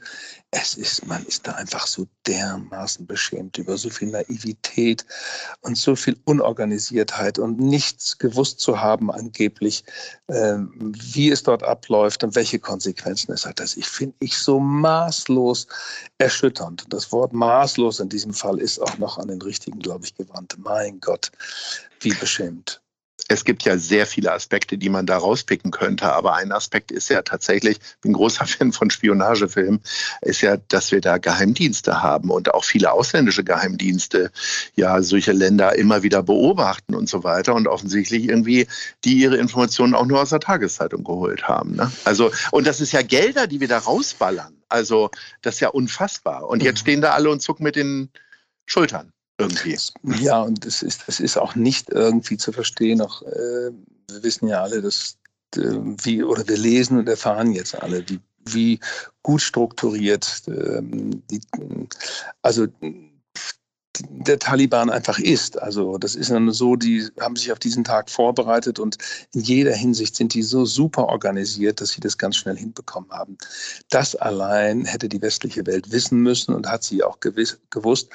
es 0.54 0.74
ist, 0.74 1.06
man 1.06 1.24
ist 1.24 1.46
da 1.46 1.52
einfach 1.52 1.86
so 1.86 2.06
dermaßen 2.26 3.06
beschämt 3.06 3.56
über 3.56 3.78
so 3.78 3.88
viel 3.88 4.08
Naivität 4.08 5.04
und 5.62 5.78
so 5.78 5.96
viel 5.96 6.14
Unorganisiertheit 6.24 7.38
und 7.38 7.58
nichts 7.58 8.18
gewusst 8.18 8.60
zu 8.60 8.78
haben 8.78 9.10
angeblich, 9.10 9.82
äh, 10.26 10.58
wie 10.78 11.30
es 11.30 11.42
dort 11.42 11.62
abläuft 11.62 12.22
und 12.22 12.34
welche 12.34 12.58
Konsequenzen 12.58 13.32
es 13.32 13.46
hat. 13.46 13.60
Das 13.60 13.78
ich 13.78 13.88
finde 13.88 14.14
ich 14.20 14.36
so 14.36 14.60
maßlos 14.60 15.66
erschütternd. 16.18 16.84
Das 16.90 17.10
Wort 17.12 17.32
maßlos 17.32 18.00
in 18.00 18.10
diesem 18.10 18.34
Fall 18.34 18.58
ist 18.60 18.78
auch 18.78 18.98
noch 18.98 19.16
an 19.16 19.28
den 19.28 19.40
richtigen, 19.40 19.78
glaube 19.78 20.04
ich, 20.04 20.14
gewandt. 20.14 20.54
Mein 20.58 21.00
Gott, 21.00 21.32
wie 22.00 22.12
beschämt 22.12 22.81
es 23.32 23.44
gibt 23.44 23.62
ja 23.64 23.78
sehr 23.78 24.06
viele 24.06 24.32
Aspekte, 24.32 24.76
die 24.76 24.88
man 24.88 25.06
da 25.06 25.16
rauspicken 25.16 25.70
könnte. 25.70 26.12
Aber 26.12 26.36
ein 26.36 26.52
Aspekt 26.52 26.92
ist 26.92 27.08
ja 27.08 27.22
tatsächlich, 27.22 27.78
ich 27.78 28.00
bin 28.00 28.12
großer 28.12 28.46
Fan 28.52 28.72
von 28.72 28.90
Spionagefilmen, 28.90 29.80
ist 30.20 30.42
ja, 30.42 30.58
dass 30.68 30.92
wir 30.92 31.00
da 31.00 31.18
Geheimdienste 31.18 32.02
haben 32.02 32.30
und 32.30 32.52
auch 32.52 32.64
viele 32.64 32.92
ausländische 32.92 33.44
Geheimdienste 33.44 34.30
ja 34.76 35.02
solche 35.02 35.32
Länder 35.32 35.76
immer 35.76 36.02
wieder 36.02 36.22
beobachten 36.22 36.94
und 36.94 37.08
so 37.08 37.24
weiter 37.24 37.54
und 37.54 37.66
offensichtlich 37.66 38.28
irgendwie 38.28 38.66
die 39.04 39.14
ihre 39.14 39.36
Informationen 39.36 39.94
auch 39.94 40.06
nur 40.06 40.20
aus 40.20 40.30
der 40.30 40.40
Tageszeitung 40.40 41.04
geholt 41.04 41.48
haben. 41.48 41.74
Ne? 41.76 41.90
Also, 42.04 42.30
und 42.50 42.66
das 42.66 42.80
ist 42.80 42.92
ja 42.92 43.02
Gelder, 43.02 43.46
die 43.46 43.60
wir 43.60 43.68
da 43.68 43.78
rausballern. 43.78 44.62
Also, 44.68 45.10
das 45.40 45.54
ist 45.54 45.60
ja 45.60 45.68
unfassbar. 45.68 46.48
Und 46.48 46.62
jetzt 46.62 46.78
mhm. 46.78 46.80
stehen 46.80 47.00
da 47.00 47.12
alle 47.12 47.30
und 47.30 47.40
zucken 47.40 47.64
mit 47.64 47.76
den 47.76 48.10
Schultern 48.66 49.12
irgendwie. 49.38 49.78
Ja, 50.20 50.42
und 50.42 50.64
es 50.66 50.82
ist, 50.82 51.04
es 51.06 51.20
ist 51.20 51.36
auch 51.36 51.54
nicht 51.54 51.90
irgendwie 51.90 52.36
zu 52.36 52.52
verstehen. 52.52 53.00
Auch, 53.00 53.22
äh, 53.22 53.70
wir 54.10 54.22
wissen 54.22 54.48
ja 54.48 54.62
alle, 54.62 54.82
dass 54.82 55.18
äh, 55.56 55.60
wie, 56.02 56.22
oder 56.22 56.46
wir 56.46 56.56
lesen 56.58 56.98
und 56.98 57.08
erfahren 57.08 57.52
jetzt 57.52 57.74
alle, 57.74 58.04
wie, 58.08 58.20
wie 58.44 58.80
gut 59.22 59.40
strukturiert 59.40 60.42
äh, 60.46 60.80
die, 60.82 61.40
also 62.42 62.66
der 64.00 64.38
Taliban 64.38 64.90
einfach 64.90 65.18
ist. 65.18 65.60
Also 65.60 65.98
das 65.98 66.14
ist 66.14 66.30
dann 66.30 66.50
so, 66.52 66.76
die 66.76 67.08
haben 67.20 67.36
sich 67.36 67.52
auf 67.52 67.58
diesen 67.58 67.84
Tag 67.84 68.08
vorbereitet 68.08 68.78
und 68.78 68.96
in 69.34 69.42
jeder 69.42 69.74
Hinsicht 69.74 70.16
sind 70.16 70.32
die 70.34 70.42
so 70.42 70.64
super 70.64 71.08
organisiert, 71.08 71.80
dass 71.80 71.90
sie 71.90 72.00
das 72.00 72.16
ganz 72.16 72.36
schnell 72.36 72.56
hinbekommen 72.56 73.10
haben. 73.10 73.36
Das 73.90 74.16
allein 74.16 74.86
hätte 74.86 75.08
die 75.08 75.20
westliche 75.20 75.66
Welt 75.66 75.92
wissen 75.92 76.20
müssen 76.20 76.54
und 76.54 76.68
hat 76.68 76.84
sie 76.84 77.02
auch 77.02 77.20
gewiss, 77.20 77.58
gewusst, 77.70 78.08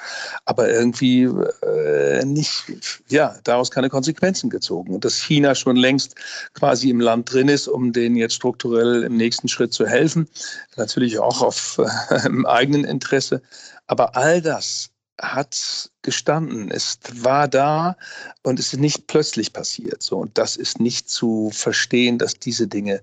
aber 0.46 0.68
irgendwie 0.68 1.28
äh, 1.62 2.24
nicht, 2.24 2.64
ja, 3.08 3.36
daraus 3.44 3.70
keine 3.70 3.88
Konsequenzen 3.88 4.50
gezogen. 4.50 4.94
Und 4.94 5.04
dass 5.04 5.22
China 5.22 5.54
schon 5.54 5.76
längst 5.76 6.16
quasi 6.54 6.90
im 6.90 7.00
Land 7.00 7.32
drin 7.32 7.48
ist, 7.48 7.68
um 7.68 7.92
denen 7.92 8.16
jetzt 8.16 8.34
strukturell 8.34 9.04
im 9.04 9.16
nächsten 9.16 9.48
Schritt 9.48 9.72
zu 9.72 9.86
helfen, 9.86 10.28
natürlich 10.76 11.20
auch 11.20 11.40
auf 11.40 11.80
äh, 12.10 12.18
im 12.26 12.46
eigenen 12.46 12.84
Interesse. 12.84 13.42
Aber 13.86 14.16
all 14.16 14.42
das 14.42 14.90
hat 15.20 15.90
gestanden, 16.02 16.70
es 16.70 16.98
war 17.12 17.48
da 17.48 17.96
und 18.42 18.58
es 18.58 18.72
ist 18.72 18.78
nicht 18.78 19.06
plötzlich 19.06 19.52
passiert. 19.52 20.02
So, 20.02 20.18
und 20.18 20.38
das 20.38 20.56
ist 20.56 20.80
nicht 20.80 21.10
zu 21.10 21.50
verstehen, 21.52 22.18
dass 22.18 22.34
diese 22.34 22.68
Dinge 22.68 23.02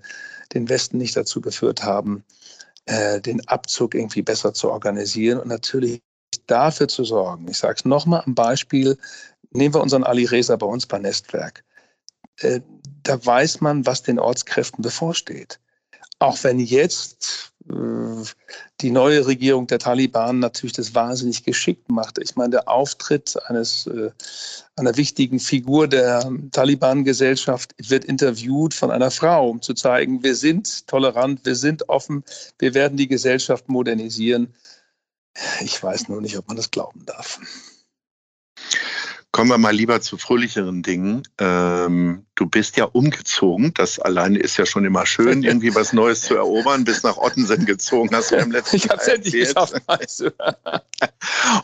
den 0.53 0.69
Westen 0.69 0.98
nicht 0.98 1.15
dazu 1.17 1.41
geführt 1.41 1.84
haben, 1.84 2.24
äh, 2.86 3.19
den 3.19 3.45
Abzug 3.48 3.95
irgendwie 3.95 4.22
besser 4.22 4.53
zu 4.53 4.72
organisieren 4.72 5.39
und 5.39 5.48
natürlich 5.48 6.01
dafür 6.48 6.88
zu 6.88 7.03
sorgen. 7.03 7.48
Ich 7.50 7.57
sage 7.57 7.75
es 7.77 7.86
nochmal 7.86 8.24
am 8.25 8.36
Beispiel, 8.36 8.98
nehmen 9.51 9.74
wir 9.74 9.81
unseren 9.81 10.03
Ali 10.03 10.25
Reza 10.25 10.55
bei 10.55 10.67
uns 10.67 10.86
bei 10.86 11.00
Nestwerk. 11.00 11.63
Äh, 12.38 12.62
da 13.03 13.24
weiß 13.24 13.62
man, 13.62 13.86
was 13.86 14.03
den 14.03 14.19
Ortskräften 14.19 14.81
bevorsteht. 14.81 15.60
Auch 16.19 16.43
wenn 16.43 16.60
jetzt 16.60 17.53
äh, 17.69 18.24
die 18.81 18.91
neue 18.91 19.25
Regierung 19.25 19.67
der 19.67 19.79
Taliban 19.79 20.39
natürlich 20.39 20.74
das 20.74 20.93
wahnsinnig 20.93 21.43
geschickt 21.43 21.89
macht. 21.89 22.17
Ich 22.19 22.36
meine, 22.36 22.51
der 22.51 22.69
Auftritt 22.69 23.36
eines, 23.48 23.88
äh, 23.88 24.12
einer 24.75 24.95
wichtigen 24.98 25.39
Figur 25.39 25.88
der 25.88 26.29
Taliban-Gesellschaft 26.51 27.74
wird 27.77 28.05
interviewt 28.05 28.74
von 28.74 28.91
einer 28.91 29.12
Frau, 29.12 29.50
um 29.50 29.62
zu 29.62 29.74
zeigen, 29.74 30.24
wir 30.24 30.36
sind 30.36 30.88
tolerant, 30.88 31.45
wir 31.45 31.55
sind 31.55 31.89
offen, 31.89 32.24
wir 32.60 32.74
werden 32.74 32.98
die 32.98 33.07
Gesellschaft 33.07 33.67
modernisieren. 33.69 34.53
Ich 35.62 35.81
weiß 35.81 36.07
nur 36.07 36.22
nicht, 36.22 36.38
ob 36.38 36.48
man 36.48 36.57
das 36.57 36.72
glauben 36.72 37.05
darf. 37.05 37.39
Kommen 39.31 39.50
wir 39.50 39.57
mal 39.57 39.75
lieber 39.75 40.00
zu 40.00 40.17
fröhlicheren 40.17 40.81
Dingen. 40.81 41.27
Ähm, 41.39 42.25
du 42.36 42.46
bist 42.46 42.77
ja 42.77 42.86
umgezogen. 42.86 43.74
Das 43.74 44.00
alleine 44.00 44.39
ist 44.39 44.58
ja 44.58 44.65
schon 44.65 44.86
immer 44.86 45.06
schön, 45.06 45.44
irgendwie 45.44 45.74
was 45.74 45.94
Neues 45.94 46.22
zu 46.22 46.36
erobern. 46.36 46.84
Bist 46.84 47.04
nach 47.04 47.18
Ottensen 47.18 47.65
gezogen, 47.65 48.13
hast 48.13 48.32
du 48.32 48.36
im 48.36 48.51
letzten 48.51 48.75
Ich 48.75 48.89
hab's 48.89 49.08
endlich 49.08 49.34
geschafft. 49.34 49.82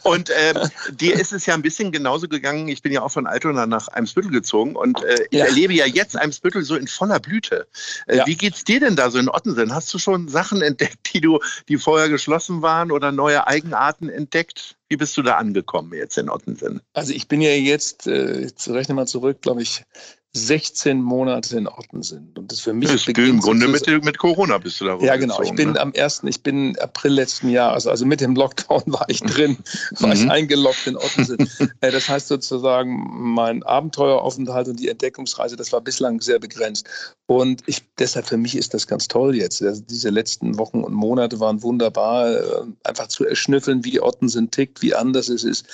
und 0.03 0.31
ähm, 0.35 0.69
dir 0.91 1.19
ist 1.19 1.33
es 1.33 1.45
ja 1.45 1.53
ein 1.53 1.61
bisschen 1.61 1.91
genauso 1.91 2.27
gegangen. 2.27 2.69
Ich 2.69 2.81
bin 2.81 2.91
ja 2.91 3.01
auch 3.01 3.11
von 3.11 3.27
Altona 3.27 3.65
nach 3.65 3.89
Eimsbüttel 3.89 4.31
gezogen 4.31 4.75
und 4.75 5.03
äh, 5.03 5.25
ich 5.29 5.39
ja. 5.39 5.45
erlebe 5.45 5.73
ja 5.73 5.85
jetzt 5.85 6.17
Eimsbüttel 6.17 6.63
so 6.63 6.75
in 6.75 6.87
voller 6.87 7.19
Blüte. 7.19 7.67
Äh, 8.07 8.17
ja. 8.17 8.27
Wie 8.27 8.35
geht's 8.35 8.63
dir 8.63 8.79
denn 8.79 8.95
da 8.95 9.11
so 9.11 9.19
in 9.19 9.29
Ottensen? 9.29 9.75
Hast 9.75 9.93
du 9.93 9.99
schon 9.99 10.29
Sachen 10.29 10.61
entdeckt, 10.61 11.13
die 11.13 11.21
du, 11.21 11.39
die 11.67 11.77
vorher 11.77 12.09
geschlossen 12.09 12.61
waren 12.61 12.91
oder 12.91 13.11
neue 13.11 13.47
Eigenarten 13.47 14.09
entdeckt? 14.09 14.77
Wie 14.87 14.97
bist 14.97 15.15
du 15.15 15.21
da 15.21 15.37
angekommen 15.37 15.93
jetzt 15.93 16.17
in 16.17 16.29
Ottensen? 16.29 16.81
Also 16.93 17.13
ich 17.13 17.27
bin 17.27 17.41
ja 17.41 17.51
jetzt, 17.51 18.07
äh, 18.07 18.49
rechne 18.67 18.95
mal 18.95 19.07
zurück, 19.07 19.41
glaube 19.41 19.61
ich, 19.61 19.85
16 20.33 21.01
Monate 21.01 21.57
in 21.57 21.67
Ordnung 21.67 22.03
sind. 22.03 22.39
Und 22.39 22.51
das 22.51 22.61
für 22.61 22.73
mich 22.73 22.89
das 22.89 23.05
im 23.05 23.39
Grunde 23.41 23.67
mit, 23.67 23.85
mit 23.87 24.17
Corona 24.17 24.57
bist 24.59 24.79
du 24.79 24.85
da 24.85 24.97
Ja, 24.99 25.17
genau. 25.17 25.41
Ich 25.41 25.53
bin 25.53 25.73
ne? 25.73 25.79
am 25.79 25.91
1., 25.95 26.21
ich 26.23 26.41
bin 26.41 26.77
April 26.79 27.11
letzten 27.11 27.49
Jahres, 27.49 27.85
also 27.85 28.05
mit 28.05 28.21
dem 28.21 28.35
Lockdown 28.35 28.83
war 28.87 29.05
ich 29.09 29.19
drin, 29.19 29.57
war 29.99 30.07
mhm. 30.07 30.13
ich 30.13 30.31
eingeloggt 30.31 30.87
in 30.87 30.95
Ottensen. 30.95 31.49
Äh, 31.81 31.91
das 31.91 32.07
heißt 32.07 32.27
sozusagen, 32.27 33.33
mein 33.33 33.63
Abenteueraufenthalt 33.63 34.67
und 34.67 34.79
die 34.79 34.87
Entdeckungsreise, 34.87 35.55
das 35.55 35.71
war 35.71 35.81
bislang 35.81 36.21
sehr 36.21 36.39
begrenzt. 36.39 36.87
Und 37.31 37.63
ich, 37.65 37.81
deshalb 37.97 38.27
für 38.27 38.35
mich 38.35 38.57
ist 38.57 38.73
das 38.73 38.87
ganz 38.87 39.07
toll 39.07 39.37
jetzt. 39.37 39.63
Also 39.63 39.81
diese 39.89 40.09
letzten 40.09 40.57
Wochen 40.57 40.83
und 40.83 40.93
Monate 40.93 41.39
waren 41.39 41.63
wunderbar, 41.63 42.29
äh, 42.29 42.63
einfach 42.83 43.07
zu 43.07 43.25
erschnüffeln, 43.25 43.85
wie 43.85 44.01
Ottensen 44.01 44.51
tickt, 44.51 44.81
wie 44.81 44.93
anders 44.93 45.29
es 45.29 45.45
ist 45.45 45.65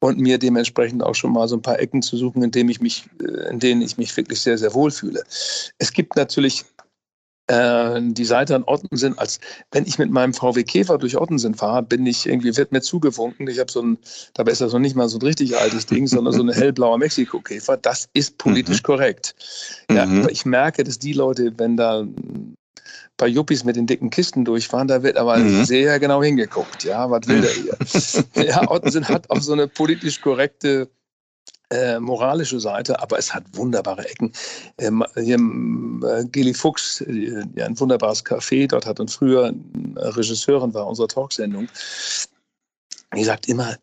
und 0.00 0.18
mir 0.18 0.38
dementsprechend 0.38 1.04
auch 1.04 1.14
schon 1.14 1.32
mal 1.32 1.46
so 1.46 1.54
ein 1.54 1.62
paar 1.62 1.78
Ecken 1.78 2.02
zu 2.02 2.16
suchen, 2.16 2.42
in 2.42 2.50
denen 2.50 2.68
ich 2.68 2.80
mich, 2.80 3.08
äh, 3.22 3.48
in 3.48 3.60
denen 3.60 3.82
ich 3.82 3.96
mich 3.96 4.16
wirklich 4.16 4.40
sehr, 4.40 4.58
sehr 4.58 4.74
wohl 4.74 4.90
fühle. 4.90 5.22
Es 5.78 5.92
gibt 5.92 6.16
natürlich 6.16 6.64
äh, 7.46 8.00
die 8.02 8.24
Seite 8.24 8.54
an 8.54 8.64
Ottensen, 8.64 9.18
als 9.18 9.40
wenn 9.70 9.86
ich 9.86 9.98
mit 9.98 10.10
meinem 10.10 10.32
VW 10.32 10.62
Käfer 10.64 10.98
durch 10.98 11.16
Ottensen 11.16 11.54
fahre, 11.54 11.82
bin 11.82 12.06
ich 12.06 12.26
irgendwie, 12.26 12.56
wird 12.56 12.72
mir 12.72 12.80
zugewunken. 12.80 13.48
Ich 13.48 13.58
habe 13.58 13.70
so 13.70 13.82
ein, 13.82 13.98
dabei 14.34 14.52
ist 14.52 14.60
das 14.60 14.72
noch 14.72 14.80
nicht 14.80 14.96
mal 14.96 15.08
so 15.08 15.18
ein 15.18 15.22
richtig 15.22 15.56
altes 15.56 15.86
Ding, 15.86 16.06
sondern 16.06 16.32
so 16.32 16.42
eine 16.42 16.54
hellblaue 16.54 16.98
Mexiko-Käfer. 16.98 17.76
Das 17.76 18.08
ist 18.14 18.38
politisch 18.38 18.78
mhm. 18.78 18.86
korrekt. 18.86 19.34
Ja, 19.90 20.06
mhm. 20.06 20.28
ich 20.30 20.46
merke, 20.46 20.84
dass 20.84 20.98
die 20.98 21.12
Leute, 21.12 21.52
wenn 21.56 21.76
da 21.76 22.00
ein 22.00 22.56
paar 23.16 23.28
Yuppies 23.28 23.64
mit 23.64 23.76
den 23.76 23.86
dicken 23.86 24.10
Kisten 24.10 24.44
durchfahren, 24.44 24.88
da 24.88 25.02
wird 25.02 25.16
aber 25.16 25.36
mhm. 25.38 25.64
sehr 25.64 26.00
genau 26.00 26.22
hingeguckt. 26.22 26.84
Ja, 26.84 27.10
was 27.10 27.28
will 27.28 27.42
der 27.42 27.50
hier? 27.50 27.76
ja, 28.46 28.70
Ottensen 28.70 29.08
hat 29.08 29.30
auch 29.30 29.40
so 29.40 29.52
eine 29.52 29.68
politisch 29.68 30.20
korrekte 30.20 30.88
äh, 31.70 31.98
moralische 31.98 32.60
Seite, 32.60 33.00
aber 33.00 33.18
es 33.18 33.34
hat 33.34 33.44
wunderbare 33.52 34.08
Ecken. 34.08 34.32
Ähm, 34.78 35.04
hier, 35.14 35.36
äh, 35.36 36.24
Geli 36.26 36.54
Fuchs, 36.54 37.00
äh, 37.02 37.44
ein 37.60 37.78
wunderbares 37.78 38.24
Café, 38.24 38.66
dort 38.66 38.86
hat 38.86 39.00
uns 39.00 39.14
früher 39.14 39.46
eine 39.46 40.16
Regisseurin 40.16 40.74
war 40.74 40.86
unserer 40.86 41.08
Talksendung, 41.08 41.68
die 43.14 43.24
sagt 43.24 43.48
immer, 43.48 43.76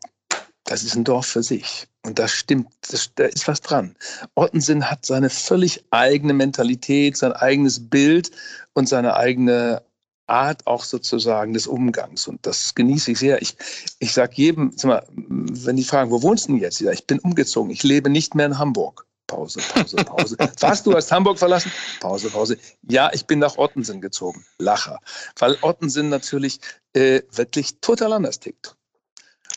das 0.65 0.83
ist 0.83 0.95
ein 0.95 1.03
Dorf 1.03 1.25
für 1.27 1.43
sich. 1.43 1.87
Und 2.03 2.17
das 2.17 2.31
stimmt, 2.31 2.67
das, 2.89 3.11
da 3.15 3.25
ist 3.25 3.47
was 3.47 3.61
dran. 3.61 3.95
Ottensen 4.35 4.89
hat 4.89 5.05
seine 5.05 5.29
völlig 5.29 5.83
eigene 5.91 6.33
Mentalität, 6.33 7.17
sein 7.17 7.33
eigenes 7.33 7.89
Bild 7.89 8.31
und 8.73 8.87
seine 8.87 9.15
eigene 9.15 9.83
Art 10.27 10.65
auch 10.67 10.83
sozusagen 10.83 11.53
des 11.53 11.67
Umgangs. 11.67 12.27
Und 12.27 12.45
das 12.45 12.73
genieße 12.75 13.11
ich 13.11 13.19
sehr. 13.19 13.41
Ich, 13.41 13.55
ich 13.99 14.13
sage 14.13 14.33
jedem, 14.35 14.73
mal, 14.83 15.05
wenn 15.09 15.75
die 15.75 15.83
fragen, 15.83 16.11
wo 16.11 16.21
wohnst 16.21 16.47
du 16.47 16.53
denn 16.53 16.61
jetzt? 16.61 16.79
Ja, 16.79 16.91
ich 16.91 17.05
bin 17.05 17.19
umgezogen. 17.19 17.71
Ich 17.71 17.83
lebe 17.83 18.09
nicht 18.09 18.35
mehr 18.35 18.45
in 18.45 18.57
Hamburg. 18.57 19.05
Pause, 19.27 19.61
Pause, 19.73 19.95
Pause. 19.97 20.37
Was, 20.59 20.83
du 20.83 20.93
hast 20.93 21.11
Hamburg 21.11 21.39
verlassen? 21.39 21.71
Pause, 22.01 22.29
Pause. 22.29 22.57
Ja, 22.89 23.09
ich 23.13 23.25
bin 23.25 23.39
nach 23.39 23.57
Ottensen 23.57 24.01
gezogen. 24.01 24.45
Lacher. 24.57 24.99
Weil 25.39 25.57
Ottensen 25.61 26.09
natürlich 26.09 26.59
äh, 26.93 27.21
wirklich 27.31 27.79
total 27.79 28.13
anders 28.13 28.39
tickt. 28.39 28.75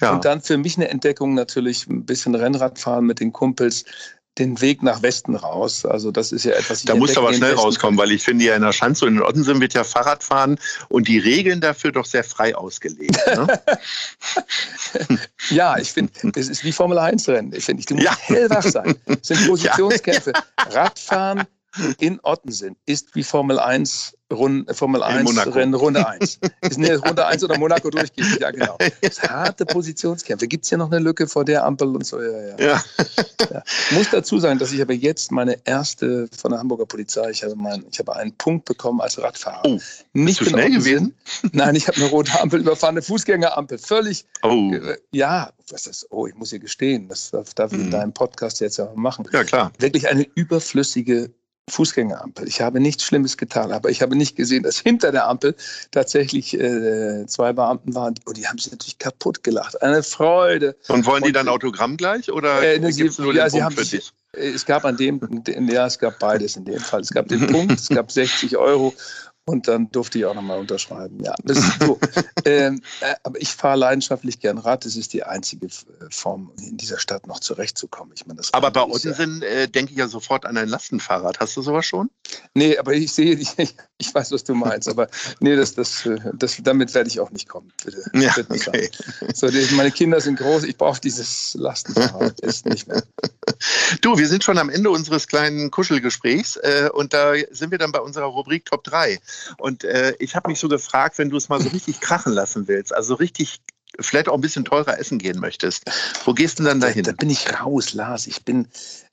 Ja. 0.01 0.15
Und 0.15 0.25
dann 0.25 0.41
für 0.41 0.59
mich 0.59 0.77
eine 0.77 0.89
Entdeckung 0.89 1.35
natürlich 1.35 1.87
ein 1.89 2.05
bisschen 2.05 2.35
Rennradfahren 2.35 3.05
mit 3.05 3.21
den 3.21 3.33
Kumpels 3.33 3.85
den 4.39 4.61
Weg 4.61 4.83
nach 4.83 5.03
Westen 5.03 5.37
raus. 5.37 5.85
Also 5.85 6.11
das 6.11 6.33
ist 6.33 6.45
ja 6.45 6.53
etwas. 6.53 6.83
Da 6.83 6.95
muss 6.95 7.17
aber 7.17 7.33
schnell 7.33 7.55
rauskommen, 7.55 7.99
weil 7.99 8.11
ich 8.11 8.23
finde 8.23 8.45
ja 8.45 8.57
in 8.57 8.63
der 8.63 8.73
Schanze 8.73 9.07
und 9.07 9.17
in 9.17 9.23
Ottensen 9.23 9.61
wird 9.61 9.75
ja 9.75 9.85
Fahrradfahren 9.85 10.59
und 10.89 11.09
die 11.09 11.19
Regeln 11.19 11.61
dafür 11.61 11.93
doch 11.93 12.05
sehr 12.05 12.25
frei 12.25 12.55
ausgelegt. 12.55 13.17
Ne? 13.27 13.61
ja, 15.51 15.79
ich 15.79 15.93
finde, 15.93 16.13
das 16.33 16.49
ist 16.49 16.65
wie 16.65 16.73
Formel 16.73 16.99
1 16.99 17.29
Rennen. 17.29 17.53
Ich 17.55 17.65
finde, 17.65 17.85
du 17.85 17.95
musst 17.95 18.07
ja. 18.07 18.17
hellwach 18.19 18.63
sein. 18.63 18.97
Das 19.07 19.19
sind 19.23 19.47
Positionskämpfe. 19.47 20.33
Ja. 20.33 20.83
Radfahren 20.83 21.45
in 21.99 22.21
Ottensen 22.23 22.77
ist 22.87 23.15
wie 23.15 23.23
Formel 23.23 23.59
1 23.59 24.15
Rund, 24.33 24.75
Formel 24.75 25.03
1 25.03 25.55
Rennen 25.55 25.75
Runde 25.75 26.07
1. 26.07 26.39
Ist 26.63 26.79
eine 26.79 26.97
Runde 26.97 27.27
1 27.27 27.45
oder 27.45 27.59
Monaco 27.59 27.91
durchgeht. 27.91 28.41
Ja, 28.41 28.51
genau. 28.53 28.77
Das 29.01 29.23
harte 29.23 29.67
Positionskämpfe. 29.67 30.49
Gibt 30.49 30.65
es 30.65 30.71
hier 30.71 30.79
noch 30.79 30.91
eine 30.91 30.99
Lücke 30.99 31.27
vor 31.27 31.45
der 31.45 31.65
Ampel 31.65 31.89
und 31.89 32.07
so? 32.07 32.21
Ja, 32.21 32.57
ja. 32.57 32.57
ja. 32.59 33.63
Muss 33.91 34.11
dazu 34.11 34.39
sagen, 34.39 34.59
dass 34.59 34.73
ich 34.73 34.81
aber 34.81 34.95
jetzt 34.95 35.31
meine 35.31 35.59
erste 35.65 36.29
von 36.37 36.51
der 36.51 36.61
Hamburger 36.61 36.87
Polizei, 36.87 37.31
ich 37.31 37.45
habe, 37.45 37.55
mein, 37.57 37.85
ich 37.91 37.99
habe 37.99 38.17
einen 38.17 38.35
Punkt 38.37 38.65
bekommen 38.65 39.01
als 39.01 39.21
Radfahrer. 39.21 39.63
Oh, 39.67 39.79
nicht 40.15 40.41
du 40.41 40.47
schnell 40.47 40.71
gewesen? 40.71 41.15
Nein, 41.53 41.75
ich 41.75 41.87
habe 41.87 41.99
eine 41.99 42.07
rote 42.07 42.41
Ampel 42.41 42.61
überfahren, 42.61 42.95
eine 42.95 43.03
Fußgängerampel. 43.03 43.79
Völlig. 43.79 44.25
Oh. 44.43 44.73
Äh, 44.73 44.97
ja, 45.13 45.53
was 45.71 45.87
ist, 45.87 46.07
oh, 46.11 46.27
ich 46.27 46.35
muss 46.35 46.51
hier 46.51 46.59
gestehen, 46.61 47.09
das 47.09 47.31
darf, 47.31 47.55
darf 47.55 47.73
ich 47.73 47.79
in 47.79 47.87
mhm. 47.87 47.91
deinem 47.91 48.13
Podcast 48.13 48.61
jetzt 48.61 48.79
ja 48.79 48.91
machen. 48.95 49.27
Ja, 49.33 49.45
klar. 49.45 49.73
Wirklich 49.79 50.09
eine 50.09 50.27
überflüssige 50.35 51.31
Fußgängerampel. 51.71 52.47
Ich 52.47 52.61
habe 52.61 52.79
nichts 52.79 53.05
Schlimmes 53.05 53.37
getan, 53.37 53.73
aber 53.73 53.89
ich 53.89 54.03
habe 54.03 54.17
nicht 54.17 54.37
gesehen, 54.37 54.63
dass 54.63 54.79
hinter 54.79 55.13
der 55.13 55.29
Ampel 55.29 55.57
tatsächlich 55.91 56.59
äh, 56.59 57.27
zwei 57.27 57.53
Beamten 57.53 57.95
waren. 57.95 58.15
Und 58.27 58.37
die 58.37 58.47
haben 58.47 58.59
sich 58.59 58.71
natürlich 58.71 58.99
kaputt 58.99 59.43
gelacht. 59.43 59.81
Eine 59.83 60.03
Freude. 60.03 60.77
Und 60.89 61.07
wollen 61.07 61.23
die 61.23 61.33
dann 61.33 61.49
Autogramm 61.49 61.97
gleich 61.97 62.31
oder 62.31 62.63
äh, 62.63 62.79
ne, 62.79 62.93
sie, 62.93 63.11
nur 63.19 63.35
ja, 63.35 63.49
den 63.49 63.53
Punkt 63.53 63.65
haben 63.65 63.77
für 63.77 63.97
dich? 63.97 64.13
Es 64.33 64.67
gab 64.67 64.85
an 64.85 64.97
dem, 64.97 65.21
ja, 65.69 65.87
es 65.87 65.99
gab 65.99 66.19
beides 66.19 66.57
in 66.57 66.65
dem 66.65 66.81
Fall. 66.81 67.01
Es 67.01 67.11
gab 67.11 67.29
den 67.29 67.47
Punkt, 67.47 67.81
es 67.81 67.89
gab 67.89 68.11
60 68.13 68.57
Euro 68.57 68.93
und 69.47 69.69
dann 69.69 69.91
durfte 69.91 70.19
ich 70.19 70.25
auch 70.25 70.35
nochmal 70.35 70.59
unterschreiben. 70.59 71.21
Ja, 71.23 71.35
das 71.45 71.59
ist 71.59 71.83
so. 71.83 71.99
ähm, 72.45 72.83
äh, 73.01 73.15
aber 73.23 73.41
ich 73.41 73.51
fahre 73.51 73.79
leidenschaftlich 73.79 74.41
gern 74.41 74.59
Rad. 74.59 74.85
Das 74.85 74.97
ist 74.97 75.13
die 75.13 75.23
einzige 75.23 75.67
äh, 75.67 75.71
Form, 76.11 76.53
in 76.59 76.77
dieser 76.77 76.99
Stadt 76.99 77.27
noch 77.27 77.41
zurechtzukommen. 77.41 78.13
Ich 78.17 78.27
meine, 78.27 78.39
das 78.39 78.55
aber 78.55 78.71
bei 78.71 78.83
Ottensen 78.83 79.43
äh, 79.43 79.69
denke 79.69 79.93
ich 79.93 79.99
ja 79.99 80.09
sofort 80.09 80.47
an 80.47 80.57
ein 80.57 80.69
Lastenfahrrad. 80.69 81.41
Hast 81.41 81.57
du 81.57 81.63
sowas 81.63 81.85
schon? 81.85 82.11
Nee, 82.55 82.79
aber 82.79 82.95
ich 82.95 83.13
sehe, 83.13 83.35
ich, 83.35 83.51
ich 83.99 84.15
weiß, 84.15 84.33
was 84.33 84.45
du 84.45 84.55
meinst. 84.55 84.89
Aber 84.89 85.09
nee, 85.41 85.57
das, 85.57 85.75
das, 85.75 86.05
äh, 86.07 86.19
das, 86.35 86.57
damit 86.63 86.95
werde 86.95 87.09
ich 87.09 87.21
auch 87.21 87.31
nicht 87.31 87.49
kommen. 87.49 87.73
Bitte, 87.85 88.03
ja, 88.15 88.33
bitte 88.35 88.53
okay. 88.53 88.91
so, 89.35 89.49
die, 89.49 89.67
meine 89.75 89.91
Kinder 89.91 90.21
sind 90.21 90.39
groß. 90.39 90.65
Ich 90.65 90.77
brauche 90.77 91.01
dieses 91.01 91.55
Lastenfahrrad 91.55 92.35
jetzt 92.43 92.67
nicht 92.67 92.89
mehr. 92.89 93.03
Du, 94.01 94.19
wir 94.19 94.27
sind 94.27 94.43
schon 94.43 94.59
am 94.59 94.69
Ende 94.69 94.91
unseres 94.91 95.29
kleinen 95.29 95.71
Kuschelgesprächs 95.71 96.57
äh, 96.57 96.91
und 96.93 97.15
da 97.15 97.35
sind 97.51 97.71
wir 97.71 97.79
dann 97.79 97.93
bei 97.93 98.01
unserer 98.01 98.27
Rubrik 98.27 98.65
Top 98.65 98.85
3. 98.85 99.19
Und 99.59 99.85
äh, 99.85 100.15
ich 100.19 100.35
habe 100.35 100.51
mich 100.51 100.59
so 100.59 100.69
gefragt, 100.69 101.19
wenn 101.19 101.31
du 101.31 101.37
es 101.37 101.49
mal 101.49 101.61
so 101.61 101.69
richtig 101.69 102.01
krachen 102.01 102.33
lassen 102.33 102.67
willst, 102.69 102.95
also 102.95 103.15
richtig 103.15 103.61
vielleicht 104.01 104.29
auch 104.29 104.35
ein 104.35 104.41
bisschen 104.41 104.65
teurer 104.65 104.99
essen 104.99 105.19
gehen 105.19 105.39
möchtest, 105.39 105.85
wo 106.25 106.35
gehst 106.35 106.59
du 106.59 106.65
denn 106.65 106.73
dann 106.73 106.81
dahin? 106.81 107.05
Da, 107.05 107.13
da 107.13 107.17
bin 107.17 107.31
ich 107.31 107.61
raus, 107.61 107.95
Lars. 107.95 108.27
Ich 108.27 108.45
bin, 108.45 108.69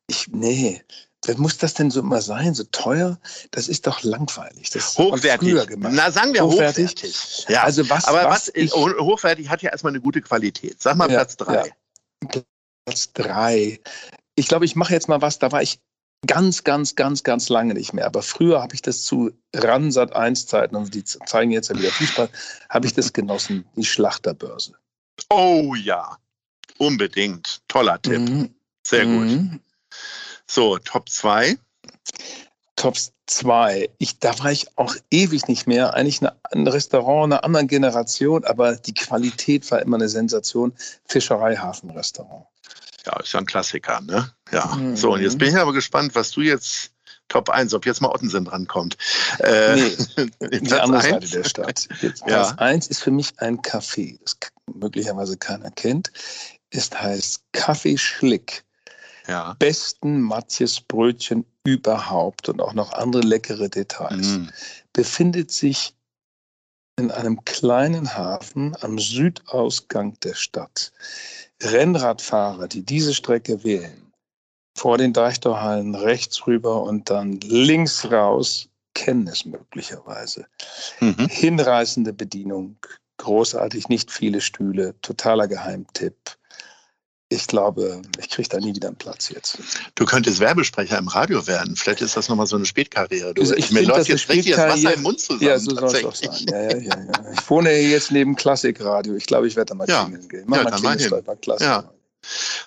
ich, 0.08 0.28
nee, 0.32 0.82
was 1.26 1.38
muss 1.38 1.58
das 1.58 1.76
denn 1.76 1.92
so 1.92 2.00
immer 2.00 2.22
sein? 2.22 2.54
So 2.56 2.64
teuer? 2.72 3.20
Das 3.52 3.68
ist 3.68 3.86
doch 3.86 4.02
langweilig. 4.02 4.72
Das 4.72 4.98
hochwertig. 4.98 5.56
Na, 5.78 6.10
sagen 6.12 6.34
wir 6.34 6.44
hochwertig. 6.44 6.92
hochwertig. 6.92 7.46
Ja. 7.48 7.64
Also 7.64 7.88
was, 7.90 8.06
Aber 8.06 8.26
was, 8.26 8.48
was 8.48 8.52
ich, 8.56 8.74
hochwertig 8.74 9.50
hat 9.50 9.62
ja 9.62 9.72
erstmal 9.72 9.92
eine 9.92 10.02
gute 10.02 10.22
Qualität. 10.22 10.82
Sag 10.82 10.98
mal 10.98 11.10
ja, 11.10 11.18
Platz 11.18 11.38
drei. 11.38 11.68
Ja. 11.68 12.42
Platz 12.86 13.14
drei. 13.14 13.80
Ich 14.36 14.48
glaube, 14.48 14.66
ich 14.66 14.76
mache 14.76 14.94
jetzt 14.94 15.08
mal 15.08 15.22
was, 15.22 15.38
da 15.38 15.52
war 15.52 15.62
ich 15.62 15.80
ganz, 16.26 16.64
ganz, 16.64 16.96
ganz, 16.96 17.24
ganz 17.24 17.50
lange 17.50 17.74
nicht 17.74 17.94
mehr. 17.94 18.06
Aber 18.06 18.24
früher 18.24 18.62
habe 18.62 18.74
ich 18.74 18.82
das 18.82 19.04
zu 19.04 19.32
Ransat 19.54 20.16
1 20.16 20.48
Zeiten, 20.48 20.76
und 20.76 20.94
die 20.94 21.04
zeigen 21.04 21.52
jetzt 21.52 21.70
ja 21.70 21.78
wieder 21.78 21.92
Fußball, 21.92 22.30
habe 22.70 22.86
ich 22.88 22.94
das 22.94 23.14
genossen, 23.14 23.66
die 23.76 23.86
Schlachterbörse. 23.86 24.74
Oh 25.30 25.76
ja, 25.76 26.18
unbedingt. 26.78 27.62
Toller 27.68 28.02
Tipp. 28.02 28.22
Mhm. 28.22 28.56
Sehr 28.86 29.06
gut. 29.06 29.28
Mhm. 29.28 29.60
So, 30.52 30.78
Top 30.80 31.08
2. 31.08 31.58
Top 32.76 32.98
2. 33.28 33.90
Ich, 34.00 34.20
da 34.20 34.38
war 34.40 34.52
ich 34.52 34.78
auch 34.78 34.98
ewig 35.10 35.48
nicht 35.48 35.66
mehr. 35.66 35.94
Eigentlich 35.94 36.20
eine, 36.20 36.36
ein 36.52 36.68
Restaurant 36.68 37.32
einer 37.32 37.46
anderen 37.46 37.70
Generation, 37.70 38.44
aber 38.44 38.76
die 38.76 38.94
Qualität 38.94 39.72
war 39.72 39.82
immer 39.82 39.96
eine 39.96 40.10
Sensation. 40.10 40.74
Fischerei-Hafen-Restaurant. 41.08 42.48
Ja, 43.06 43.18
ist 43.22 43.32
ja 43.32 43.40
ein 43.40 43.46
Klassiker, 43.46 44.02
ne? 44.02 44.30
Ja. 44.52 44.66
Mhm. 44.76 44.98
So, 44.98 45.14
und 45.14 45.22
jetzt 45.22 45.38
bin 45.38 45.48
ich 45.48 45.56
aber 45.56 45.72
gespannt, 45.72 46.16
was 46.16 46.32
du 46.32 46.42
jetzt 46.42 46.92
Top 47.30 47.50
1, 47.50 47.74
ob 47.74 47.86
jetzt 47.86 48.02
mal 48.02 48.10
Ottensen 48.10 48.44
drankommt. 48.44 48.98
Äh, 49.40 49.76
nee, 49.78 50.60
die 50.60 50.74
andere 50.74 51.02
Seite 51.02 51.30
der 51.30 51.44
Stadt. 51.46 51.88
Jetzt 52.02 52.26
Platz 52.26 52.50
ja. 52.50 52.56
1 52.58 52.88
ist 52.88 53.02
für 53.02 53.12
mich 53.12 53.32
ein 53.38 53.62
Café, 53.62 54.20
das 54.22 54.36
möglicherweise 54.74 55.38
keiner 55.38 55.72
kennt. 55.72 56.12
Es 56.72 56.92
heißt 56.92 57.42
Kaffee 57.54 57.98
Schlick. 57.98 58.66
Ja. 59.32 59.56
Besten 59.60 60.20
Matjes 60.20 60.82
Brötchen 60.82 61.46
überhaupt 61.64 62.50
und 62.50 62.62
auch 62.62 62.74
noch 62.74 62.92
andere 62.92 63.22
leckere 63.22 63.70
Details. 63.70 64.28
Mm. 64.28 64.48
Befindet 64.92 65.52
sich 65.52 65.96
in 67.00 67.12
einem 67.12 67.46
kleinen 67.46 68.14
Hafen 68.14 68.76
am 68.82 69.00
Südausgang 69.00 70.20
der 70.20 70.34
Stadt. 70.34 70.92
Rennradfahrer, 71.64 72.68
die 72.68 72.84
diese 72.84 73.14
Strecke 73.14 73.64
wählen, 73.64 74.12
vor 74.78 74.98
den 74.98 75.14
Deichtorhallen 75.14 75.96
rechts 75.96 76.46
rüber 76.46 76.84
und 76.84 77.10
dann 77.10 77.40
links 77.40 78.12
raus, 78.12 78.68
kennen 78.96 79.28
es 79.28 79.46
möglicherweise. 79.46 80.46
Mhm. 81.00 81.30
Hinreißende 81.30 82.12
Bedienung, 82.12 82.76
großartig, 83.16 83.88
nicht 83.88 84.12
viele 84.12 84.42
Stühle, 84.42 84.94
totaler 85.02 85.48
Geheimtipp 85.48 86.38
ich 87.32 87.48
glaube, 87.48 88.02
ich 88.20 88.30
kriege 88.30 88.50
da 88.50 88.60
nie 88.60 88.76
wieder 88.76 88.90
einen 88.90 88.98
Platz 88.98 89.30
jetzt. 89.30 89.58
Du 89.96 90.06
könntest 90.06 90.42
Werbesprecher 90.42 90.98
im 90.98 91.08
Radio 91.08 91.48
werden. 91.48 91.78
Vielleicht 91.78 92.02
ist 92.02 92.18
das 92.18 92.28
nochmal 92.28 92.46
so 92.46 92.58
eine 92.58 92.66
Spätkarriere. 92.66 93.34
Du, 93.34 93.42
also 93.42 93.56
ich 93.56 93.72
mir 93.72 93.84
läuft 93.84 94.10
jetzt 94.10 94.28
richtig 94.28 94.56
das 94.56 94.74
Wasser 94.74 94.94
im 94.94 95.02
Mund 95.02 95.20
zusammen. 95.20 95.42
Ja, 95.42 95.58
so 95.58 95.74
soll 95.74 95.96
es 95.96 96.04
auch 96.04 96.16
sein. 96.16 96.46
Ja, 96.50 96.62
ja, 96.72 96.78
ja, 96.78 96.98
Ich 97.34 97.50
wohne 97.50 97.72
jetzt 97.72 98.12
neben 98.12 98.36
Klassikradio. 98.36 99.16
Ich 99.16 99.26
glaube, 99.28 99.48
ich 99.48 99.56
werde 99.56 99.70
da 99.70 99.76
mal 99.76 99.88
ja. 99.88 100.06
gehen. 100.06 100.44
Mach 100.46 100.58
ja, 100.58 100.64
mal 100.64 100.72
Klingelstolper, 100.72 101.32
bei 101.32 101.36
Klassik. 101.38 101.68
Ja. 101.68 101.90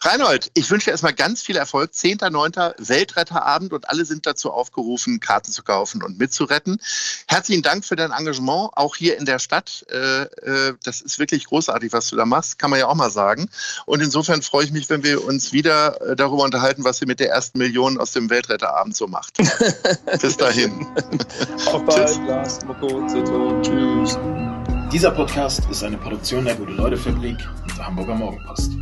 Reinhold, 0.01 0.51
ich 0.55 0.71
wünsche 0.71 0.87
dir 0.87 0.91
erstmal 0.93 1.15
ganz 1.15 1.43
viel 1.43 1.57
Erfolg. 1.57 1.93
10.9. 1.93 2.75
Weltretterabend 2.89 3.73
und 3.73 3.89
alle 3.89 4.05
sind 4.05 4.27
dazu 4.27 4.51
aufgerufen, 4.51 5.21
Karten 5.21 5.53
zu 5.53 5.63
kaufen 5.63 6.03
und 6.03 6.19
mitzuretten. 6.19 6.81
Herzlichen 7.27 7.63
Dank 7.63 7.85
für 7.85 7.97
dein 7.97 8.13
Engagement, 8.13 8.71
auch 8.75 8.97
hier 8.97 9.19
in 9.19 9.25
der 9.25 9.39
Stadt. 9.39 9.87
Äh, 9.91 10.23
äh, 10.23 10.75
das 10.83 11.01
ist 11.01 11.19
wirklich 11.19 11.47
großartig, 11.47 11.93
was 11.93 12.09
du 12.09 12.17
da 12.17 12.27
machst, 12.27 12.59
kann 12.59 12.71
man 12.71 12.81
ja 12.81 12.87
auch 12.87 12.95
mal 12.95 13.11
sagen. 13.11 13.49
Und 13.87 14.01
insofern 14.01 14.43
freue 14.43 14.65
ich 14.65 14.73
mich, 14.73 14.91
wenn 14.91 15.03
wir 15.03 15.25
uns 15.25 15.53
wieder 15.53 16.01
äh, 16.01 16.17
darüber 16.17 16.43
unterhalten, 16.43 16.85
was 16.85 17.01
ihr 17.01 17.07
mit 17.07 17.21
der 17.21 17.31
ersten 17.31 17.59
Million 17.59 17.99
aus 17.99 18.13
dem 18.13 18.31
Weltretterabend 18.31 18.97
so 18.97 19.07
macht. 19.07 19.37
Bis 20.21 20.37
dahin. 20.37 20.87
Auf 21.67 21.85
bald, 21.85 22.21
Lars, 22.27 22.59
Tschüss. 23.63 24.19
Dieser 24.93 25.11
Podcast 25.11 25.63
ist 25.71 25.83
eine 25.83 25.97
Produktion 25.97 26.45
der 26.45 26.55
Gute-Leute-Fabrik 26.55 27.39
und 27.63 27.77
der 27.77 27.87
Hamburger 27.87 28.15
Morgenpost. 28.15 28.73